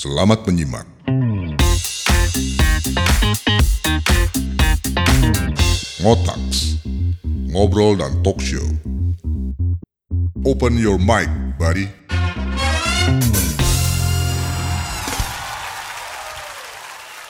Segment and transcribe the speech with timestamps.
[0.00, 0.88] Selamat menyimak.
[6.00, 6.80] Ngotaks,
[7.52, 8.64] ngobrol dan talk show.
[10.48, 11.28] Open your mic,
[11.60, 11.84] buddy.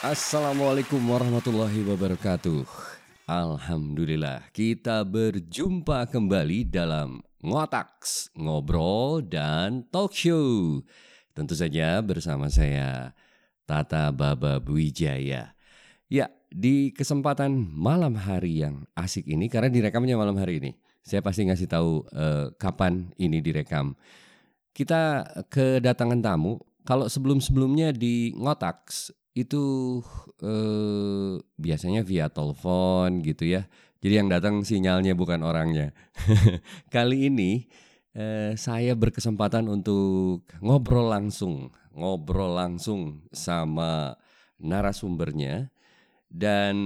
[0.06, 2.70] Assalamualaikum warahmatullahi wabarakatuh.
[3.26, 10.86] Alhamdulillah kita berjumpa kembali dalam Ngotaks, Ngobrol dan Talk Show.
[11.40, 13.16] Tentu saja bersama saya
[13.64, 15.56] Tata Baba Wijaya.
[16.12, 20.76] Ya, di kesempatan malam hari yang asik ini karena direkamnya malam hari ini.
[21.00, 23.96] Saya pasti ngasih tahu eh, kapan ini direkam.
[24.76, 26.60] Kita kedatangan tamu.
[26.84, 29.96] Kalau sebelum-sebelumnya di Ngotaks itu
[30.44, 33.64] eh, biasanya via telepon gitu ya.
[34.04, 35.96] Jadi yang datang sinyalnya bukan orangnya.
[36.92, 37.64] Kali ini
[38.14, 44.14] eh, saya berkesempatan untuk ngobrol langsung, ngobrol langsung sama
[44.60, 45.70] narasumbernya
[46.30, 46.76] dan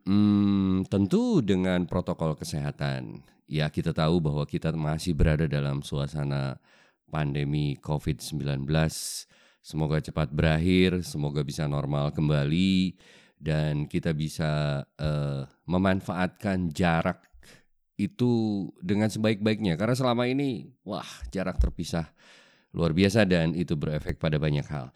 [0.00, 3.24] hmm, tentu dengan protokol kesehatan.
[3.46, 6.58] Ya kita tahu bahwa kita masih berada dalam suasana
[7.06, 8.66] pandemi COVID-19
[9.66, 12.94] Semoga cepat berakhir, semoga bisa normal kembali
[13.34, 17.26] dan kita bisa uh, memanfaatkan jarak
[17.96, 22.12] itu dengan sebaik-baiknya karena selama ini wah jarak terpisah
[22.76, 24.92] luar biasa dan itu berefek pada banyak hal.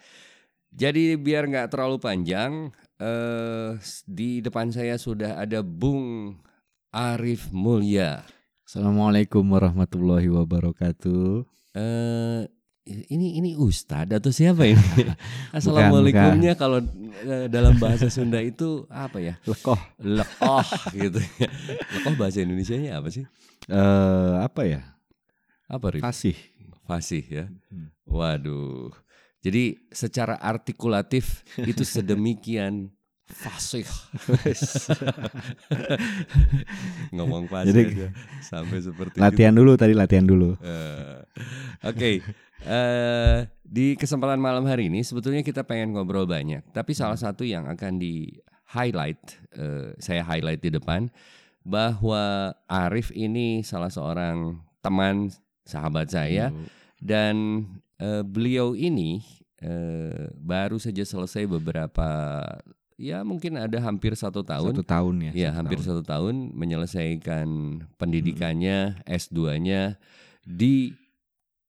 [0.70, 2.70] Jadi biar nggak terlalu panjang,
[3.02, 3.74] uh,
[4.06, 6.38] di depan saya sudah ada Bung
[6.94, 8.22] Arif Mulya.
[8.62, 11.42] Assalamualaikum warahmatullahi wabarakatuh.
[11.74, 12.46] Uh,
[12.88, 14.80] ini ini ustadz atau siapa ini?
[15.56, 19.34] Assalamualaikumnya kalau uh, dalam bahasa Sunda itu apa ya?
[19.44, 19.78] Lekoh.
[20.00, 21.20] Lekoh gitu.
[21.38, 21.48] ya.
[21.98, 23.24] Lekoh bahasa Indonesianya apa sih?
[23.68, 24.80] Eh apa ya?
[25.68, 26.02] Apa Rif?
[26.02, 26.36] Fasih.
[26.88, 27.44] Fasih ya.
[28.08, 28.90] Waduh.
[29.40, 32.92] Jadi secara artikulatif itu sedemikian
[33.30, 33.86] fasih.
[37.16, 38.08] Ngomong fasih Jadi, aja.
[38.42, 40.58] Sampai seperti Latihan dulu tadi latihan dulu.
[40.60, 41.18] Eh,
[41.86, 42.20] Oke,
[42.66, 47.70] eh di kesempatan malam hari ini sebetulnya kita pengen ngobrol banyak, tapi salah satu yang
[47.70, 48.34] akan di
[48.70, 51.10] highlight, eh, saya highlight di depan
[51.62, 55.30] bahwa Arif ini salah seorang teman
[55.66, 56.50] sahabat saya.
[57.00, 57.64] Dan
[57.96, 59.24] eh, beliau ini
[59.60, 62.08] eh, baru saja selesai beberapa
[63.00, 65.32] ya mungkin ada hampir satu tahun Satu tahun ya.
[65.32, 65.88] Ya, hampir tahun.
[65.88, 67.48] satu tahun menyelesaikan
[67.96, 69.96] pendidikannya S2-nya
[70.44, 70.92] di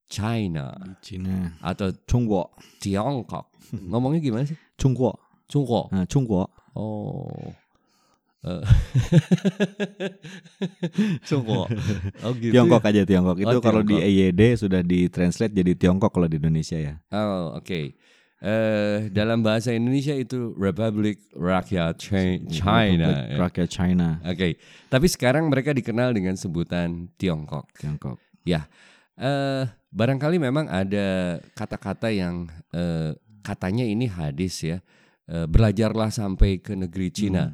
[0.05, 1.55] China Di Cina.
[1.63, 2.51] atau Chungguo.
[2.83, 3.47] Tiongkok.
[3.89, 4.59] Ngomongnya gimana sih?
[4.75, 5.15] Chungguo.
[5.47, 5.87] Cungko.
[5.87, 6.43] Nah, Chungguo.
[6.75, 7.27] Oh.
[8.41, 8.63] Eh.
[11.27, 11.67] Cungko.
[12.25, 12.53] Oh gitu.
[12.53, 12.89] Tiongkok ya?
[12.89, 13.37] aja Tiongkok.
[13.39, 14.09] Itu Oh, kalau di Tiongkok.
[14.35, 16.95] EYD sudah ditranslate jadi Tiongkok kalau di Indonesia ya.
[17.13, 17.95] Oh, oke.
[18.41, 23.05] Eh dalam bahasa Indonesia itu Republik Rakyat Chi- China.
[23.05, 23.37] Republik ya.
[23.37, 24.07] Rakyat China.
[24.25, 24.57] Oke.
[24.89, 27.69] Tapi sekarang mereka dikenal dengan sebutan Tiongkok.
[27.77, 28.17] Tiongkok.
[28.41, 28.65] Ya,
[29.21, 33.13] eh barangkali memang ada kata-kata yang eh,
[33.45, 34.81] katanya ini hadis ya.
[35.29, 37.53] Eh, belajarlah sampai ke negeri Cina.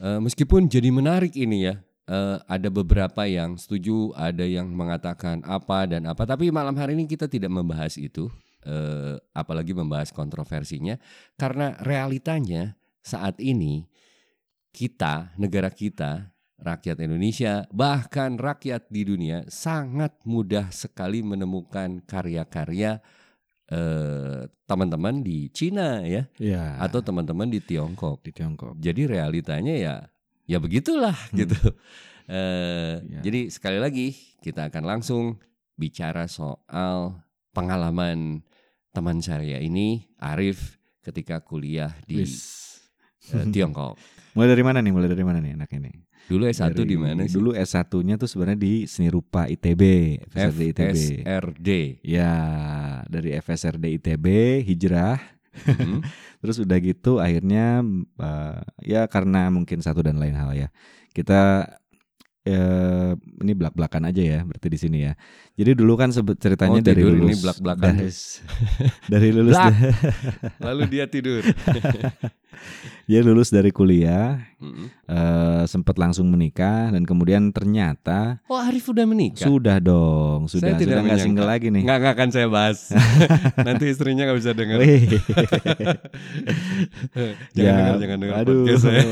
[0.00, 1.76] Eh, meskipun jadi menarik ini ya.
[2.08, 6.24] Eh, ada beberapa yang setuju, ada yang mengatakan apa dan apa.
[6.24, 8.32] Tapi malam hari ini kita tidak membahas itu,
[8.66, 10.98] eh, apalagi membahas kontroversinya,
[11.38, 13.86] karena realitanya saat ini
[14.74, 22.98] kita, negara kita, rakyat Indonesia, bahkan rakyat di dunia sangat mudah sekali menemukan karya-karya
[23.66, 26.78] eh, teman-teman di Cina ya, Ya.
[26.78, 28.22] atau teman-teman di Tiongkok.
[28.22, 28.78] di Tiongkok.
[28.78, 29.94] Jadi realitanya ya,
[30.46, 31.56] ya begitulah gitu.
[32.26, 33.20] Eh, Ya.
[33.22, 35.38] Jadi sekali lagi kita akan langsung
[35.78, 37.22] bicara soal
[37.54, 38.42] pengalaman
[38.96, 42.80] teman saya ini, Arif, ketika kuliah di Wis.
[43.36, 44.00] eh, Tiongkok.
[44.32, 44.92] Mulai dari mana nih?
[44.96, 45.92] Mulai dari mana nih anak ini?
[46.26, 47.36] Dulu S1 Dari- di mana sih?
[47.38, 49.82] Dulu S1-nya tuh sebenarnya di Seni Rupa ITB,
[50.26, 50.96] FSRD ITB.
[51.22, 51.68] FSRD.
[52.02, 52.32] Ya,
[53.06, 54.26] dari FSRD ITB
[54.66, 55.20] hijrah.
[55.54, 56.02] Hmm.
[56.42, 57.78] Terus udah gitu akhirnya
[58.18, 60.68] eh, ya karena mungkin satu dan lain hal ya.
[61.14, 61.70] Kita
[62.46, 63.10] eh,
[63.42, 65.12] ini belak-belakan aja ya berarti di sini ya.
[65.58, 67.92] Jadi dulu kan ceritanya Oh, dari tidur, lulus ini belak-belakan.
[67.98, 68.10] dari,
[69.12, 69.72] dari lulus Blak.
[70.70, 71.42] Lalu dia tidur.
[73.04, 74.86] ya lulus dari kuliah Mm-mm.
[75.06, 79.44] eh, sempat langsung menikah dan kemudian ternyata Oh Arif udah menikah?
[79.44, 81.82] sudah dong sudah Saya tidak sudah nggak single lagi nih.
[81.84, 82.78] Nggak, nggak akan saya bahas.
[83.66, 84.78] Nanti istrinya nggak bisa dengar.
[84.78, 85.02] Wih.
[87.54, 88.64] jangan Ya, dengar, jangan dengar aduh.
[88.78, 89.02] saya.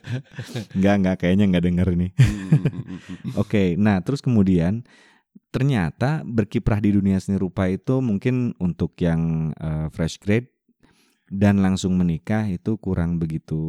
[0.76, 2.08] Enggak enggak kayaknya enggak denger ini.
[2.16, 3.32] Hmm, hmm, hmm, hmm.
[3.36, 4.82] Oke, nah terus kemudian
[5.50, 10.46] ternyata berkiprah di dunia seni rupa itu mungkin untuk yang eh, fresh grade
[11.30, 13.60] dan langsung menikah itu kurang begitu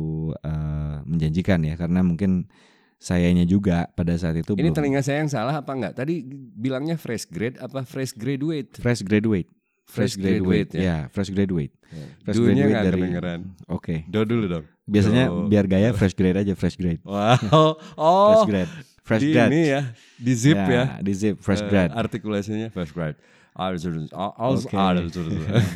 [0.41, 2.49] eh, menjanjikan ya karena mungkin
[2.97, 5.93] sayanya juga pada saat itu Ini belum telinga saya yang salah apa enggak?
[5.95, 6.21] Tadi
[6.51, 8.75] bilangnya fresh grade apa fresh graduate?
[8.75, 9.49] fresh graduate
[9.83, 10.81] fresh, Fresh graduate, graduate, ya.
[10.81, 11.73] ya fresh graduate
[12.21, 13.39] Fresh Dunya graduate dari- kedengeran.
[13.67, 14.65] oke Do dulu dong.
[14.83, 15.45] biasanya Do.
[15.45, 17.75] biar gaya fresh grade aja fresh grade Wow.
[17.99, 18.71] Oh, fresh grade
[19.01, 19.81] fresh di grade ini ya,
[20.15, 20.83] di zip ya.
[20.97, 23.17] di zip fresh Eh, grade artikulasinya fresh grade.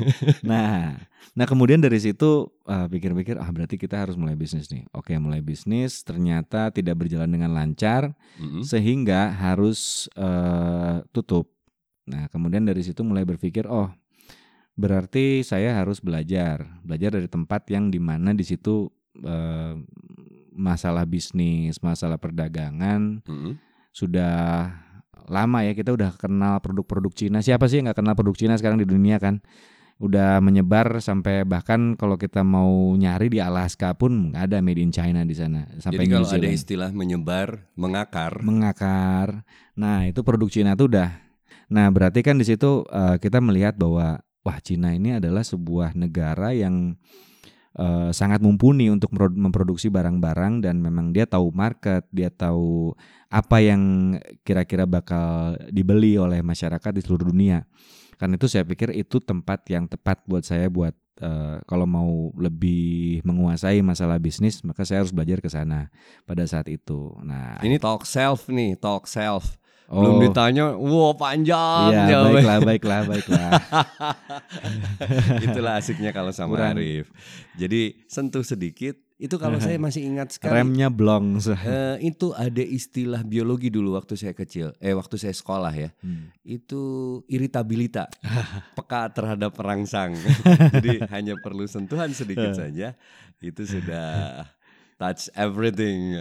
[0.50, 0.96] Nah,
[1.36, 4.88] nah kemudian dari situ eh, pikir-pikir ah berarti kita harus mulai bisnis nih.
[4.96, 8.64] Oke, mulai bisnis ternyata tidak berjalan dengan lancar Mm-mm.
[8.64, 11.52] sehingga harus eh, tutup.
[12.06, 13.90] Nah, kemudian dari situ mulai berpikir, oh
[14.76, 18.88] berarti saya harus belajar, belajar dari tempat yang di mana di situ
[19.20, 19.76] eh,
[20.56, 23.60] masalah bisnis, masalah perdagangan Mm-mm.
[23.92, 24.72] sudah
[25.28, 27.40] lama ya kita udah kenal produk-produk Cina.
[27.42, 29.42] Siapa sih yang nggak kenal produk Cina sekarang di dunia kan?
[29.96, 34.92] Udah menyebar sampai bahkan kalau kita mau nyari di Alaska pun nggak ada made in
[34.92, 35.66] China di sana.
[35.80, 39.48] Sampai Jadi kalau ada istilah menyebar, mengakar, mengakar.
[39.80, 41.16] Nah itu produk Cina tuh udah.
[41.72, 46.54] Nah berarti kan di situ eh, kita melihat bahwa wah Cina ini adalah sebuah negara
[46.54, 47.00] yang
[47.76, 52.96] eh, sangat mumpuni untuk memproduksi barang-barang dan memang dia tahu market, dia tahu
[53.30, 54.16] apa yang
[54.48, 57.68] kira-kira bakal dibeli oleh masyarakat di seluruh dunia.
[58.16, 63.20] Karena itu saya pikir itu tempat yang tepat buat saya buat eh, kalau mau lebih
[63.28, 65.92] menguasai masalah bisnis maka saya harus belajar ke sana
[66.24, 67.16] pada saat itu.
[67.24, 69.60] Nah, ini talk self nih, talk self.
[69.86, 70.02] Oh.
[70.02, 72.34] Belum ditanya, wow panjang Iya, jawabannya.
[72.34, 73.50] baiklah, baiklah, baiklah.
[75.46, 76.78] Itulah asiknya kalau sama Kurang.
[76.78, 77.10] Arif.
[77.54, 78.98] Jadi sentuh sedikit.
[79.16, 80.60] Itu kalau saya masih ingat sekali.
[80.60, 81.40] Remnya blong.
[81.40, 85.96] eh, itu ada istilah biologi dulu waktu saya kecil, eh waktu saya sekolah ya.
[86.04, 86.36] Hmm.
[86.42, 86.82] Itu
[87.26, 88.12] iritabilita,
[88.76, 90.20] peka terhadap perangsang.
[90.76, 92.58] Jadi hanya perlu sentuhan sedikit Eh.
[92.58, 92.88] saja,
[93.40, 94.44] itu sudah
[94.96, 96.16] touch everything.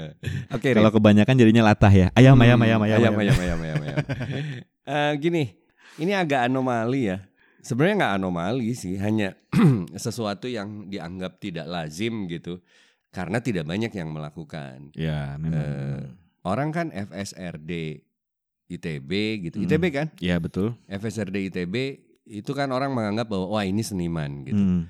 [0.51, 0.71] Oke.
[0.71, 2.09] Okay, Kalau kebanyakan jadinya latah ya.
[2.15, 3.79] Ayam, hmm, ayam, ayam, ayam, ayam, ayam, ayam, ayam.
[3.83, 3.99] ayam.
[4.87, 5.55] uh, gini,
[5.99, 7.19] ini agak anomali ya.
[7.65, 9.33] Sebenarnya nggak anomali sih, hanya
[10.05, 12.61] sesuatu yang dianggap tidak lazim gitu,
[13.09, 14.93] karena tidak banyak yang melakukan.
[14.93, 15.65] Ya, memang.
[15.65, 16.03] Uh,
[16.45, 18.05] orang kan FSRD
[18.69, 19.11] ITB
[19.49, 19.65] gitu, hmm.
[19.65, 20.07] ITB kan?
[20.21, 20.77] Iya betul.
[20.91, 24.61] FSRD ITB itu kan orang menganggap bahwa wah ini seniman gitu.
[24.61, 24.83] Hmm.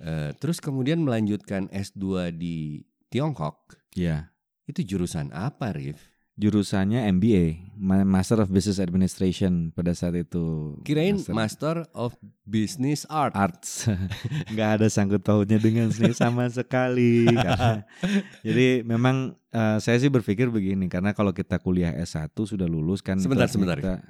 [0.00, 2.84] Uh, terus kemudian melanjutkan S2 di
[3.14, 4.34] Tiongkok, Ya.
[4.66, 6.02] itu jurusan apa, Rif?
[6.34, 10.74] Jurusannya MBA, Ma- Master of Business Administration pada saat itu.
[10.82, 13.30] Kirain Master Master of Business Art.
[13.32, 13.86] Arts
[14.50, 17.86] nggak ada sangkut pautnya dengan seni sama sekali karena
[18.42, 23.14] jadi memang eh, saya sih berpikir begini karena kalau kita kuliah S1 sudah lulus kan
[23.16, 23.78] Sebentar, sebentar.
[23.78, 24.02] kita-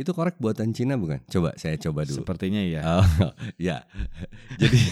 [0.00, 1.20] Itu korek buatan Cina bukan?
[1.28, 2.24] Coba saya coba dulu.
[2.24, 3.08] sepertinya ya Oh,
[3.60, 3.84] ya.
[4.56, 4.80] Jadi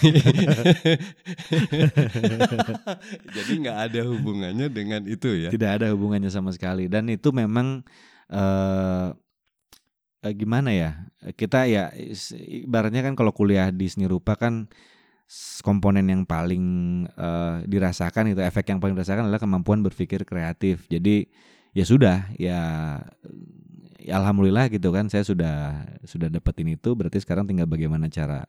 [3.37, 5.49] Jadi nggak ada hubungannya dengan itu ya.
[5.49, 7.81] tidak ada hubungannya sama sekali dan itu memang
[8.29, 9.09] eh
[10.21, 11.09] eh, gimana ya
[11.41, 11.89] kita ya
[12.45, 14.69] ibaratnya kan kalau kuliah di seni rupa kan
[15.65, 16.65] komponen yang paling
[17.09, 21.25] eh, dirasakan itu efek yang paling dirasakan adalah kemampuan berpikir kreatif jadi
[21.73, 22.61] ya sudah ya
[23.99, 28.47] ya alhamdulillah gitu kan saya sudah sudah dapetin itu berarti sekarang tinggal bagaimana cara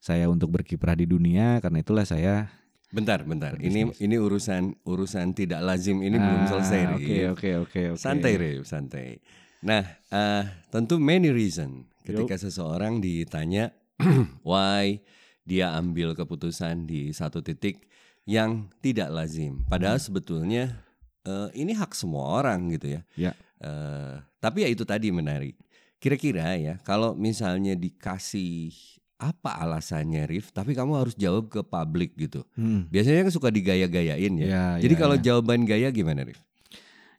[0.00, 2.48] saya untuk berkiprah di dunia karena itulah saya
[2.86, 3.58] Bentar, bentar.
[3.58, 7.02] Ini ini urusan urusan tidak lazim ini belum Ah, selesai, Rif.
[7.02, 7.98] Oke oke oke oke.
[7.98, 9.18] Santai, Rif, santai.
[9.66, 13.74] Nah, eh, tentu many reason ketika seseorang ditanya
[14.46, 15.02] why
[15.42, 17.90] dia ambil keputusan di satu titik
[18.22, 19.66] yang tidak lazim.
[19.66, 20.78] Padahal sebetulnya
[21.26, 23.02] eh, ini hak semua orang gitu ya.
[23.18, 23.32] Ya.
[23.58, 24.14] Eh,
[24.46, 25.58] tapi ya itu tadi menarik.
[25.98, 28.70] Kira-kira ya, kalau misalnya dikasih
[29.16, 30.52] apa alasannya, Rif?
[30.52, 32.44] Tapi kamu harus jawab ke publik gitu.
[32.54, 32.84] Hmm.
[32.92, 34.46] Biasanya kan suka digaya-gayain ya.
[34.46, 35.22] Ya, Jadi ya, kalau ya.
[35.32, 36.38] jawaban gaya gimana, Rif?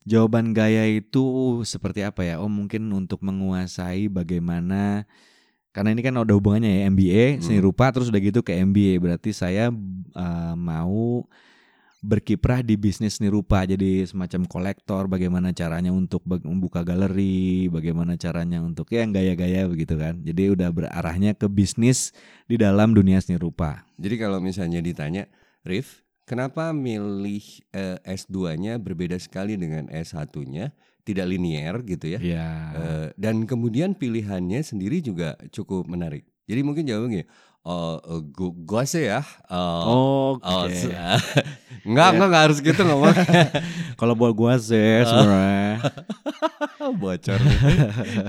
[0.08, 1.26] Jawaban gaya itu
[1.68, 2.40] seperti apa ya?
[2.40, 5.04] Oh mungkin untuk menguasai bagaimana
[5.76, 7.70] karena ini kan ada hubungannya ya MBA seni Hmm.
[7.70, 9.70] rupa terus udah gitu ke MBA berarti saya
[10.16, 11.28] uh, mau
[12.08, 18.64] berkiprah di bisnis seni rupa jadi semacam kolektor bagaimana caranya untuk membuka galeri bagaimana caranya
[18.64, 22.16] untuk ya yang gaya-gaya begitu kan jadi udah berarahnya ke bisnis
[22.48, 23.58] di dalam dunia seni rupa
[23.98, 25.26] Jadi kalau misalnya ditanya,
[25.66, 30.72] Rif, kenapa milih eh, S2-nya berbeda sekali dengan S1-nya?
[31.02, 32.20] Tidak linier gitu ya.
[32.20, 32.48] ya
[32.78, 36.28] Eh, dan kemudian pilihannya sendiri juga cukup menarik.
[36.48, 37.28] Jadi mungkin jawabannya,
[37.68, 39.20] oh, eh, gua, gua sih ya.
[39.52, 40.88] eh, oke oh, se-
[41.88, 43.12] enggak, enggak, enggak harus gitu ngomong.
[44.00, 45.84] Kalau buat gua sih sebenarnya
[47.04, 47.40] bocor.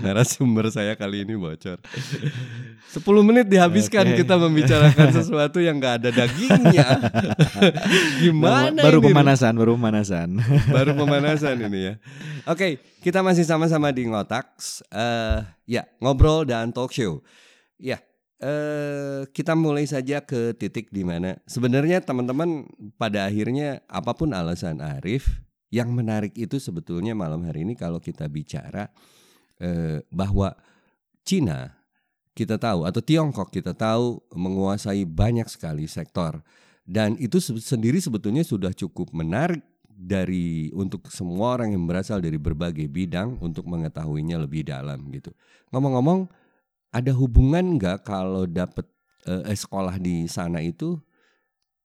[0.03, 1.79] Narasumber saya kali ini bocor.
[1.79, 4.25] 10 menit dihabiskan Oke.
[4.25, 6.89] kita membicarakan sesuatu yang nggak ada dagingnya.
[8.19, 9.07] Gimana baru ini?
[9.13, 10.29] pemanasan, baru pemanasan.
[10.73, 11.95] Baru pemanasan ini ya.
[12.49, 14.83] Oke, kita masih sama-sama di Ngotaks.
[14.89, 17.21] Eh, ya, ngobrol dan talk show.
[17.79, 18.03] Ya,
[18.43, 22.67] eh, kita mulai saja ke titik di mana sebenarnya teman-teman
[22.99, 28.25] pada akhirnya apa pun alasan Arif, yang menarik itu sebetulnya malam hari ini kalau kita
[28.27, 28.89] bicara
[29.61, 30.57] eh, bahwa
[31.27, 31.77] Cina
[32.33, 36.41] kita tahu atau Tiongkok kita tahu menguasai banyak sekali sektor
[36.89, 39.61] dan itu se- sendiri sebetulnya sudah cukup menarik
[39.99, 45.35] dari untuk semua orang yang berasal dari berbagai bidang untuk mengetahuinya lebih dalam gitu.
[45.75, 46.31] Ngomong-ngomong,
[46.89, 48.85] ada hubungan nggak kalau dapat
[49.27, 50.97] eh, sekolah di sana itu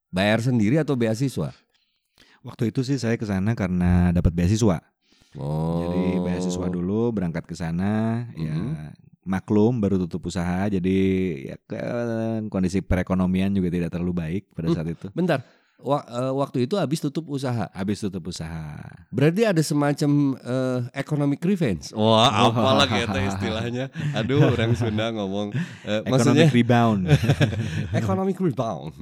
[0.09, 1.51] bayar sendiri atau beasiswa?
[2.43, 4.83] Waktu itu sih saya ke sana karena dapat beasiswa.
[5.33, 8.93] Oh, Jadi beasiswa dulu berangkat ke sana ya Mhm.
[9.23, 10.97] maklum baru tutup usaha jadi
[11.41, 14.75] ya ke- kondisi perekonomian juga tidak terlalu baik pada Hmm.
[14.75, 15.07] saat itu.
[15.15, 15.39] Bentar,
[15.83, 17.67] wa- eh, waktu itu habis tutup usaha.
[17.69, 18.79] Habis tutup usaha.
[19.11, 21.91] Berarti ada semacam eh, economic revenge.
[21.91, 23.91] Wah, apalah gitu istilahnya.
[24.15, 25.51] Aduh, orang Sunda ngomong
[26.07, 27.01] maksudnya Economic rebound.
[27.91, 28.95] economic rebound.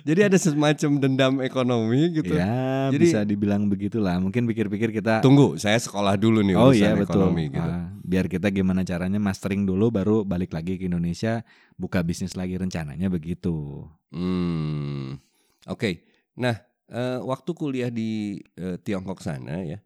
[0.00, 2.32] Jadi ada semacam dendam ekonomi gitu.
[2.32, 4.16] ya, Jadi- bisa dibilang begitulah.
[4.16, 7.20] Mungkin pikir-pikir kita Tunggu, saya sekolah dulu nih Oh iya betul.
[7.28, 7.68] ekonomi gitu.
[7.68, 11.44] Ah, biar kita gimana caranya mastering dulu baru balik lagi ke Indonesia
[11.76, 13.84] buka bisnis lagi rencananya begitu.
[14.10, 15.18] Hmm.
[15.66, 16.02] Oke.
[16.36, 19.78] Nah, eh, waktu kuliah di eh, Tiongkok sana ya.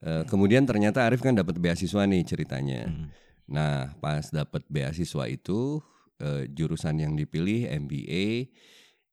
[0.00, 2.86] eh, kemudian ternyata Arif kan dapat beasiswa nih ceritanya.
[2.86, 3.08] Hmm.
[3.46, 5.80] Nah, pas dapat beasiswa itu
[6.18, 8.50] eh, jurusan yang dipilih MBA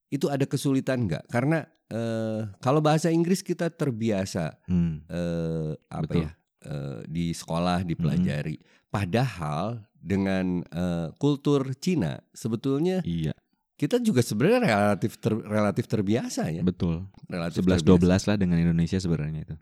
[0.10, 1.26] itu ada kesulitan nggak?
[1.28, 5.02] Karena eh, kalau bahasa Inggris kita terbiasa Hmm.
[5.10, 6.22] eh, apa Betul.
[6.26, 6.32] ya
[6.64, 8.58] eh, di sekolah dipelajari.
[8.94, 13.34] Padahal dengan eh, kultur Cina sebetulnya Iya,
[13.74, 16.62] kita juga sebenarnya relatif ter- relatif terbiasa ya.
[16.62, 17.10] betul.
[17.26, 18.22] Relatif 11 terbiasa.
[18.22, 19.56] 12 lah dengan Indonesia sebenarnya itu.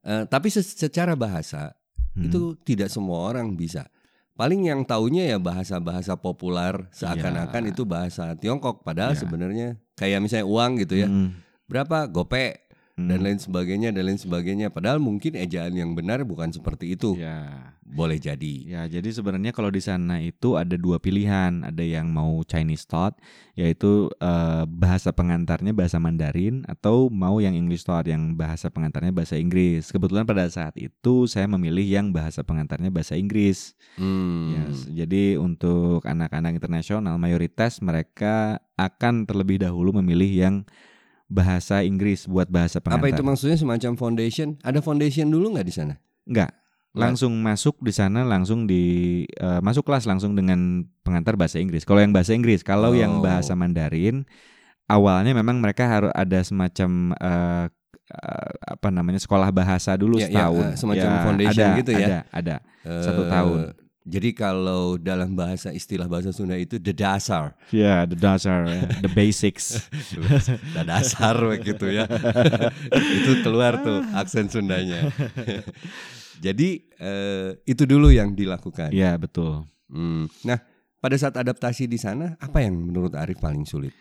[0.00, 1.72] Eh, tapi se- secara bahasa
[2.10, 2.26] Hmm.
[2.26, 3.86] itu tidak semua orang bisa.
[4.32, 7.70] Paling yang taunya ya bahasa-bahasa populer seakan-akan Iya.
[7.70, 9.20] itu bahasa Tiongkok padahal Iya.
[9.20, 11.06] sebenarnya kayak misalnya uang gitu ya.
[11.06, 11.36] Hmm.
[11.66, 12.69] Berapa gope Hmm.
[13.06, 17.16] Dan lain sebagainya dan lain sebagainya padahal mungkin ejaan yang benar bukan seperti itu.
[17.16, 18.54] Ya, Boleh jadi.
[18.70, 23.18] ya jadi sebenarnya kalau di sana itu ada dua pilihan, ada yang mau Chinese thought
[23.58, 29.36] yaitu eh, bahasa pengantarnya bahasa Mandarin atau mau yang English thought yang bahasa pengantarnya bahasa
[29.36, 29.90] Inggris.
[29.90, 33.74] Kebetulan pada saat itu saya memilih yang bahasa pengantarnya bahasa Inggris.
[33.98, 34.54] Hmm.
[34.54, 40.56] Yes, jadi untuk anak-anak internasional mayoritas mereka akan terlebih dahulu memilih yang
[41.30, 43.06] bahasa Inggris buat bahasa pengantar.
[43.06, 44.58] Apa itu maksudnya semacam foundation?
[44.60, 45.94] Ada foundation dulu nggak di sana?
[46.26, 46.50] Enggak.
[46.90, 48.82] Langsung masuk di sana langsung di
[49.30, 51.86] eh, masuk kelas langsung dengan pengantar bahasa Inggris.
[51.86, 53.22] Kalau yang bahasa Inggris, kalau yang Oh.
[53.22, 54.26] bahasa Mandarin
[54.84, 57.66] awalnya memang mereka harus ada semacam eh,
[58.10, 60.64] eh, apa namanya sekolah bahasa dulu Ya, ya, setahun.
[60.66, 61.98] eh, semacam foundation ada, gitu ya?
[62.02, 62.56] Ada, ada.
[63.06, 63.58] Satu Eh, tahun.
[64.10, 69.10] Jadi kalau dalam bahasa istilah bahasa Sunda itu the dasar, Ya, the dasar, ya, the
[69.14, 69.86] basics.
[70.74, 72.10] the dasar begitu ya.
[73.22, 75.06] itu keluar tuh aksen Sundanya.
[76.44, 78.90] Jadi eh, itu dulu yang dilakukan.
[78.90, 79.62] Iya, betul.
[79.86, 80.26] Hmm.
[80.42, 80.58] Nah,
[80.98, 83.94] pada saat adaptasi di sana, apa yang menurut Arif paling sulit?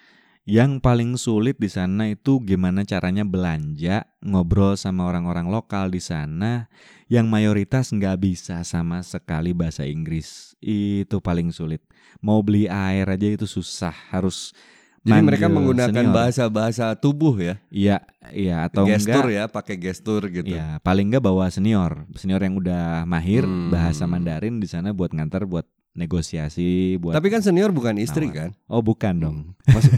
[0.48, 6.66] Yang paling sulit di sana itu gimana caranya belanja, ngobrol sama orang-orang lokal di sana
[7.06, 10.58] yang mayoritas nggak bisa sama sekali bahasa Inggris.
[10.58, 11.86] Itu paling sulit.
[12.24, 14.56] Mau beli air aja itu susah, harus
[15.00, 17.98] Jadi mereka menggunakan bahasa-bahasa tubuh ya, Iya,
[18.36, 20.52] iya atau gestur enggak ya, pakai gestur gitu.
[20.52, 23.72] Ya, paling enggak bawa senior, senior yang udah mahir Hmm.
[23.72, 25.64] bahasa Mandarin di sana buat ngantar buat
[25.98, 28.38] negosiasi, buat Tapi kan senior bukan istri Nawar.
[28.38, 28.50] kan?
[28.72, 29.38] Oh, bukan dong.
[29.68, 29.94] Maksud,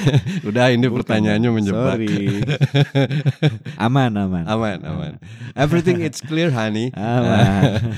[0.50, 1.94] udah ini Bukan pertanyaannya menjebak.
[2.00, 2.16] Sorry.
[3.86, 4.44] aman, aman.
[4.48, 5.12] Aman, aman.
[5.54, 6.90] Everything it's clear, honey.
[6.96, 7.92] Aman.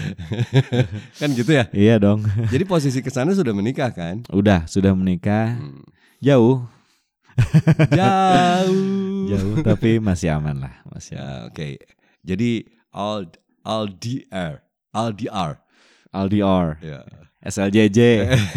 [1.23, 1.65] kan gitu ya.
[1.73, 2.27] iya dong.
[2.51, 4.27] Jadi posisi ke sana sudah menikah kan?
[4.29, 5.57] Udah, sudah menikah.
[5.57, 5.87] Hmm.
[6.21, 6.65] Jauh,
[7.93, 9.29] Jauh.
[9.29, 11.21] jauh tapi masih aman lah, masih.
[11.21, 11.77] Ya, oke.
[12.25, 13.29] Jadi all
[13.63, 14.65] all DR,
[14.97, 15.61] all DR.
[16.17, 17.05] LDR, Ya.
[17.47, 17.99] SLJJ,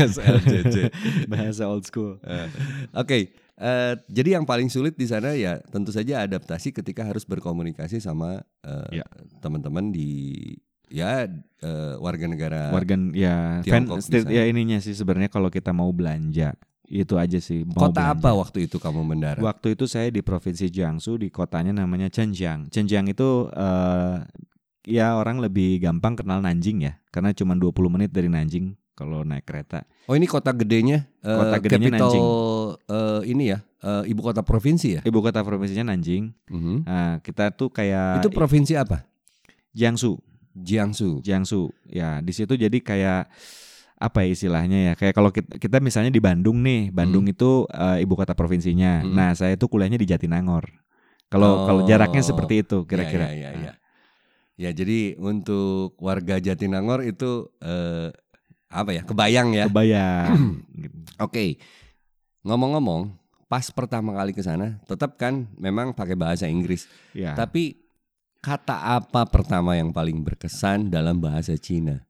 [0.02, 0.78] SLJJ.
[1.32, 2.18] bahasa old school.
[2.22, 2.48] Eh,
[2.94, 3.18] Oke,
[3.56, 8.42] eh, jadi yang paling sulit di sana ya tentu saja adaptasi ketika harus berkomunikasi sama
[8.62, 9.06] eh, Ya.
[9.40, 10.10] teman-teman di
[10.88, 11.30] ya
[11.60, 12.70] eh, warga negara.
[12.70, 14.36] Warga ya, fan, Tiongkok state- sana.
[14.36, 17.62] ya ininya sih sebenarnya kalau kita mau belanja itu aja sih.
[17.62, 18.18] Mau Kota belanja.
[18.18, 19.38] apa waktu itu kamu mendarat?
[19.38, 22.74] Waktu itu saya di provinsi Jiangsu di kotanya namanya Zhenjiang.
[22.74, 24.18] Zhenjiang itu eh,
[24.90, 29.48] ya orang lebih gampang kenal Nanjing ya, karena cuma 20 menit dari Nanjing kalau naik
[29.48, 29.88] kereta.
[30.06, 32.26] Oh ini kota gedenya, eh, Kota gedenya capital Nanjing.
[32.86, 35.02] eh, ini ya, eh, ibu kota provinsi ya.
[35.02, 36.36] Ibu kota provinsinya Nanjing.
[36.52, 36.76] Mhm.
[36.84, 39.08] Nah, kita tuh kayak Itu provinsi apa?
[39.72, 40.20] Jiangsu.
[40.52, 41.24] Jiangsu.
[41.24, 41.72] Jiangsu.
[41.88, 43.32] Ya, di situ jadi kayak
[43.96, 44.94] apa ya istilahnya ya?
[44.94, 49.02] Kayak kalau kita, kita misalnya di Bandung nih, Bandung itu eh, ibu kota provinsinya.
[49.02, 49.16] Hmm.
[49.16, 50.68] Nah, saya tuh kuliahnya di Jatinangor.
[51.30, 51.88] Kalau kalau Oh.
[51.88, 53.30] jaraknya seperti itu kira-kira.
[53.30, 53.74] Ya, ya, ya, ya.
[54.60, 58.10] Ya, jadi untuk warga Jatinangor itu eh,
[58.70, 59.02] apa ya?
[59.04, 59.66] Kebayang ya.
[59.66, 60.62] Kebayang.
[61.26, 61.58] Oke.
[62.46, 63.18] Ngomong-ngomong,
[63.50, 66.86] pas pertama kali ke sana, tetap kan memang pakai bahasa Inggris.
[67.12, 67.34] ya.
[67.36, 67.82] Tapi
[68.40, 72.08] kata apa pertama yang paling berkesan dalam bahasa Cina?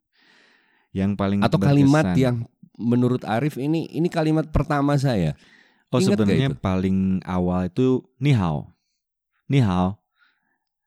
[0.89, 2.17] yang paling Atau kalimat berkesan.
[2.17, 2.35] yang
[2.79, 5.37] menurut Arif ini ini kalimat pertama saya.
[5.89, 8.69] Oh Ingat sebenarnya paling awal itu ni hao.
[9.49, 9.97] Ni hao.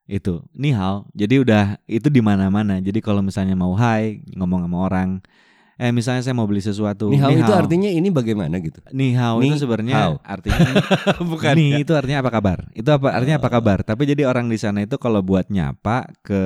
[0.07, 1.11] Itu, ni hao.
[1.14, 2.79] Jadi udah itu di mana-mana.
[2.79, 5.11] Jadi kalau misalnya mau hai, ngomong sama orang,
[5.83, 7.11] eh misalnya saya mau beli sesuatu.
[7.11, 8.79] Ni hao itu artinya ini bagaimana gitu?
[8.91, 10.62] ni hao Ni itu sebenarnya artinya
[11.33, 11.55] Bukan.
[11.55, 11.83] ni ya?
[11.83, 12.59] itu artinya apa kabar?
[12.71, 13.53] Itu apa artinya apa Oh.
[13.53, 13.79] kabar?
[13.83, 16.41] Tapi jadi orang di sana itu kalau buat nyapa ke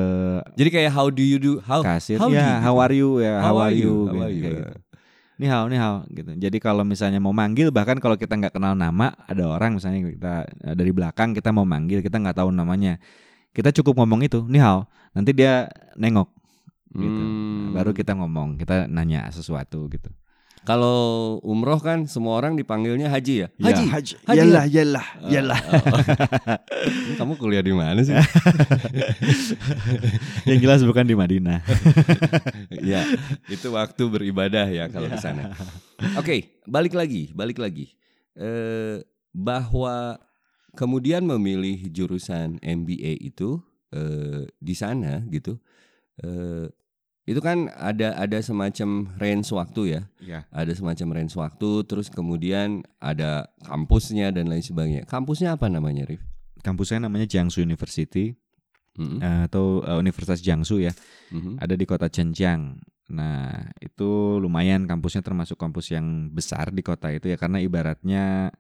[0.55, 1.61] Jadi kayak how do you do?
[1.61, 4.17] How kasir how do ya you- how are you ya how, are you, How are
[4.25, 4.45] kayak you?
[4.57, 4.75] gitu.
[5.37, 6.33] Ni hao, ni hao gitu.
[6.33, 10.35] Jadi kalau misalnya mau manggil bahkan kalau kita nggak kenal nama, ada orang misalnya kita
[10.65, 12.97] eh, dari belakang kita mau manggil, kita nggak tahu namanya.
[13.53, 14.89] Kita cukup ngomong itu, ni hao.
[15.13, 16.29] Nanti dia nengok
[16.97, 17.23] gitu.
[17.23, 17.77] Hmm.
[17.77, 20.09] Baru kita ngomong, kita nanya sesuatu gitu.
[20.67, 23.49] Kalau umroh kan semua orang dipanggilnya haji ya.
[23.55, 23.85] Ya, Haji.
[23.87, 24.15] haji.
[24.27, 24.39] Haji.
[24.43, 25.61] Yalah, yalah, Oh, yalah.
[25.63, 26.03] oh.
[27.23, 28.11] Kamu kuliah di mana sih?
[30.51, 31.63] Yang jelas bukan di Madinah.
[32.83, 33.07] ya,
[33.47, 35.55] itu waktu beribadah ya kalau ke sana.
[36.19, 37.95] Oke, balik lagi, balik lagi.
[38.35, 40.19] Eh bahwa
[40.75, 43.63] kemudian memilih jurusan MBA itu
[43.95, 45.63] eh di sana gitu.
[46.21, 46.67] Eh
[47.27, 50.01] itu kan ada ada semacam range waktu ya.
[50.23, 50.41] Ya.
[50.55, 55.03] Ada semacam range waktu terus kemudian ada kampusnya dan lain sebagainya.
[55.11, 56.23] Kampusnya apa namanya, Rif?
[56.63, 58.39] Kampusnya namanya Jiangsu University
[58.95, 60.95] Mm-mm, eh, atau eh, Universitas Jiangsu ya.
[61.35, 61.59] mhm.
[61.59, 62.79] ada di kota Zhenjiang.
[63.11, 68.51] Nah, itu lumayan kampusnya termasuk kampus yang besar di kota itu ya karena ibaratnya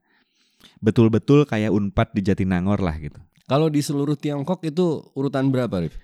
[0.83, 3.19] betul-betul kayak Unpad di Jatinangor lah gitu.
[3.47, 5.95] Kalau di seluruh Tiongkok itu urutan berapa, Rif?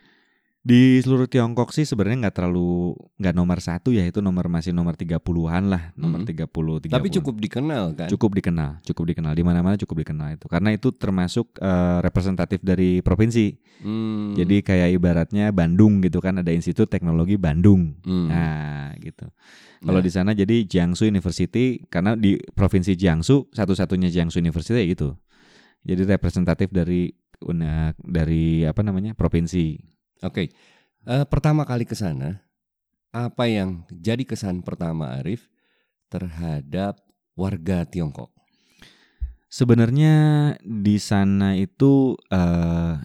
[0.62, 4.94] Di seluruh Tiongkok sih sebenarnya nggak terlalu nggak nomor satu ya itu nomor masih nomor
[4.94, 6.30] 30-an lah, nomor Mhm.
[6.30, 6.94] 30 30.
[6.94, 8.06] Tapi cukup dikenal kan?
[8.06, 10.46] cukup dikenal, cukup dikenal di mana-mana cukup dikenal itu.
[10.46, 13.58] Karena itu termasuk eh, representatif dari provinsi.
[13.82, 17.98] Hmm, Jadi kayak ibaratnya Bandung gitu kan ada Institut Teknologi Bandung.
[17.98, 18.26] hmm.
[18.30, 19.26] Nah, gitu.
[19.82, 20.06] Kalau Nah.
[20.06, 25.18] di sana jadi Jiangsu University karena di provinsi Jiangsu satu-satunya Jiangsu University ya gitu.
[25.82, 27.10] Jadi representatif dari
[27.98, 29.18] dari apa namanya?
[29.18, 29.90] provinsi.
[30.22, 30.50] Oke,
[31.02, 32.46] Eh, pertama kali ke sana,
[33.10, 35.50] apa yang jadi kesan pertama Arif
[36.06, 37.02] terhadap
[37.34, 38.30] warga Tiongkok?
[39.50, 40.14] Sebenarnya
[40.62, 43.02] di sana itu eh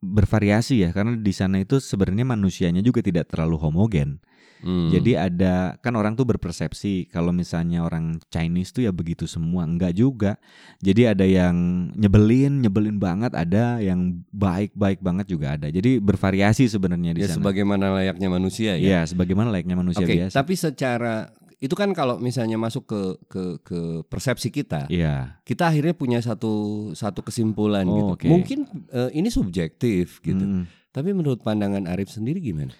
[0.00, 4.24] bervariasi ya karena di sana itu sebenarnya manusianya juga tidak terlalu homogen.
[4.60, 4.92] Hmm.
[4.92, 9.96] Jadi ada kan orang tuh berpersepsi kalau misalnya orang Chinese tuh ya begitu semua, enggak
[9.96, 10.36] juga.
[10.84, 11.56] Jadi ada yang
[11.96, 15.72] nyebelin, nyebelin banget, ada yang baik-baik banget juga ada.
[15.72, 17.40] Jadi bervariasi sebenarnya di ya sana.
[17.40, 18.84] sebagaimana layaknya manusia ya.
[18.84, 20.34] Iya, sebagaimana layaknya manusia Oke, biasa.
[20.36, 21.14] tapi secara
[21.60, 25.36] itu kan kalau misalnya masuk ke ke ke persepsi kita, Iya.
[25.44, 28.12] kita akhirnya punya satu satu kesimpulan Oh, gitu.
[28.16, 28.26] oke.
[28.28, 30.40] Mungkin eh, ini subjektif gitu.
[30.40, 30.64] Mm.
[30.90, 32.72] Tapi menurut pandangan Arif sendiri gimana?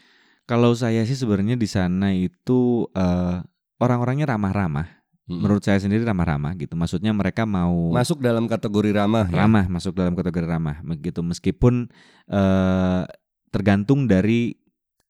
[0.51, 3.39] Kalau saya sih sebenarnya di sana itu eh,
[3.79, 4.99] orang-orangnya ramah-ramah.
[5.31, 5.47] Mm.
[5.47, 6.75] Menurut saya sendiri ramah-ramah gitu.
[6.75, 9.47] Maksudnya mereka mau Masuk dalam kategori ramah ya.
[9.47, 11.23] ramah, masuk dalam kategori ramah gitu.
[11.23, 11.87] Meskipun
[12.27, 13.03] eh,
[13.49, 14.59] tergantung dari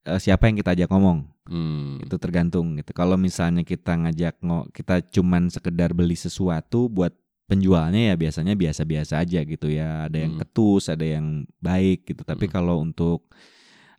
[0.05, 1.25] eh, siapa yang kita ajak ngomong.
[1.51, 1.99] Hmm.
[1.99, 2.95] itu tergantung gitu.
[2.95, 7.11] Kalau misalnya kita ngajak ngo kita cuman sekedar beli sesuatu buat
[7.51, 10.07] penjualnya ya biasanya biasa-biasa aja gitu ya.
[10.07, 10.43] Ada yang Hmm.
[10.47, 12.23] ketus, ada yang baik gitu.
[12.23, 12.53] Tapi Hmm.
[12.55, 13.27] kalau untuk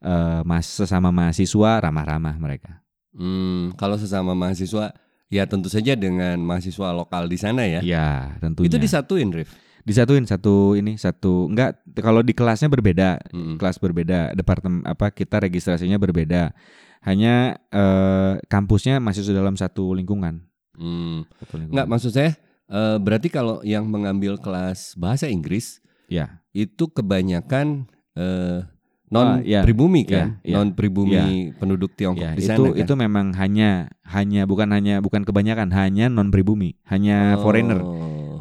[0.02, 2.82] eh, mas sesama mahasiswa ramah-ramah mereka.
[3.14, 4.96] Hmm, kalau sesama mahasiswa
[5.32, 7.80] ya tentu saja dengan mahasiswa lokal di sana ya.
[7.80, 8.68] Ya, tentunya.
[8.68, 9.52] Itu disatuin, Rif.
[9.82, 13.58] disatuin satu ini satu enggak kalau di kelasnya berbeda Mm-mm.
[13.58, 16.54] kelas berbeda departemen apa kita registrasinya berbeda
[17.02, 20.46] hanya eh, kampusnya masih dalam satu lingkungan
[20.78, 21.26] Hmm.
[21.42, 21.74] Satu lingkungan.
[21.74, 22.32] Enggak, maksud saya
[22.70, 28.70] eh, berarti kalau yang mengambil kelas bahasa Inggris ya itu kebanyakan eh,
[29.12, 29.60] non Ah, ya.
[29.62, 30.56] pribumi kan, Ya, ya.
[30.56, 32.80] non pribumi penduduk Tiongkok Ya, di itu sana kan.
[32.80, 33.69] itu memang hanya
[34.08, 37.84] hanya bukan hanya bukan kebanyakan hanya non pribumi, hanya Oh, foreigner.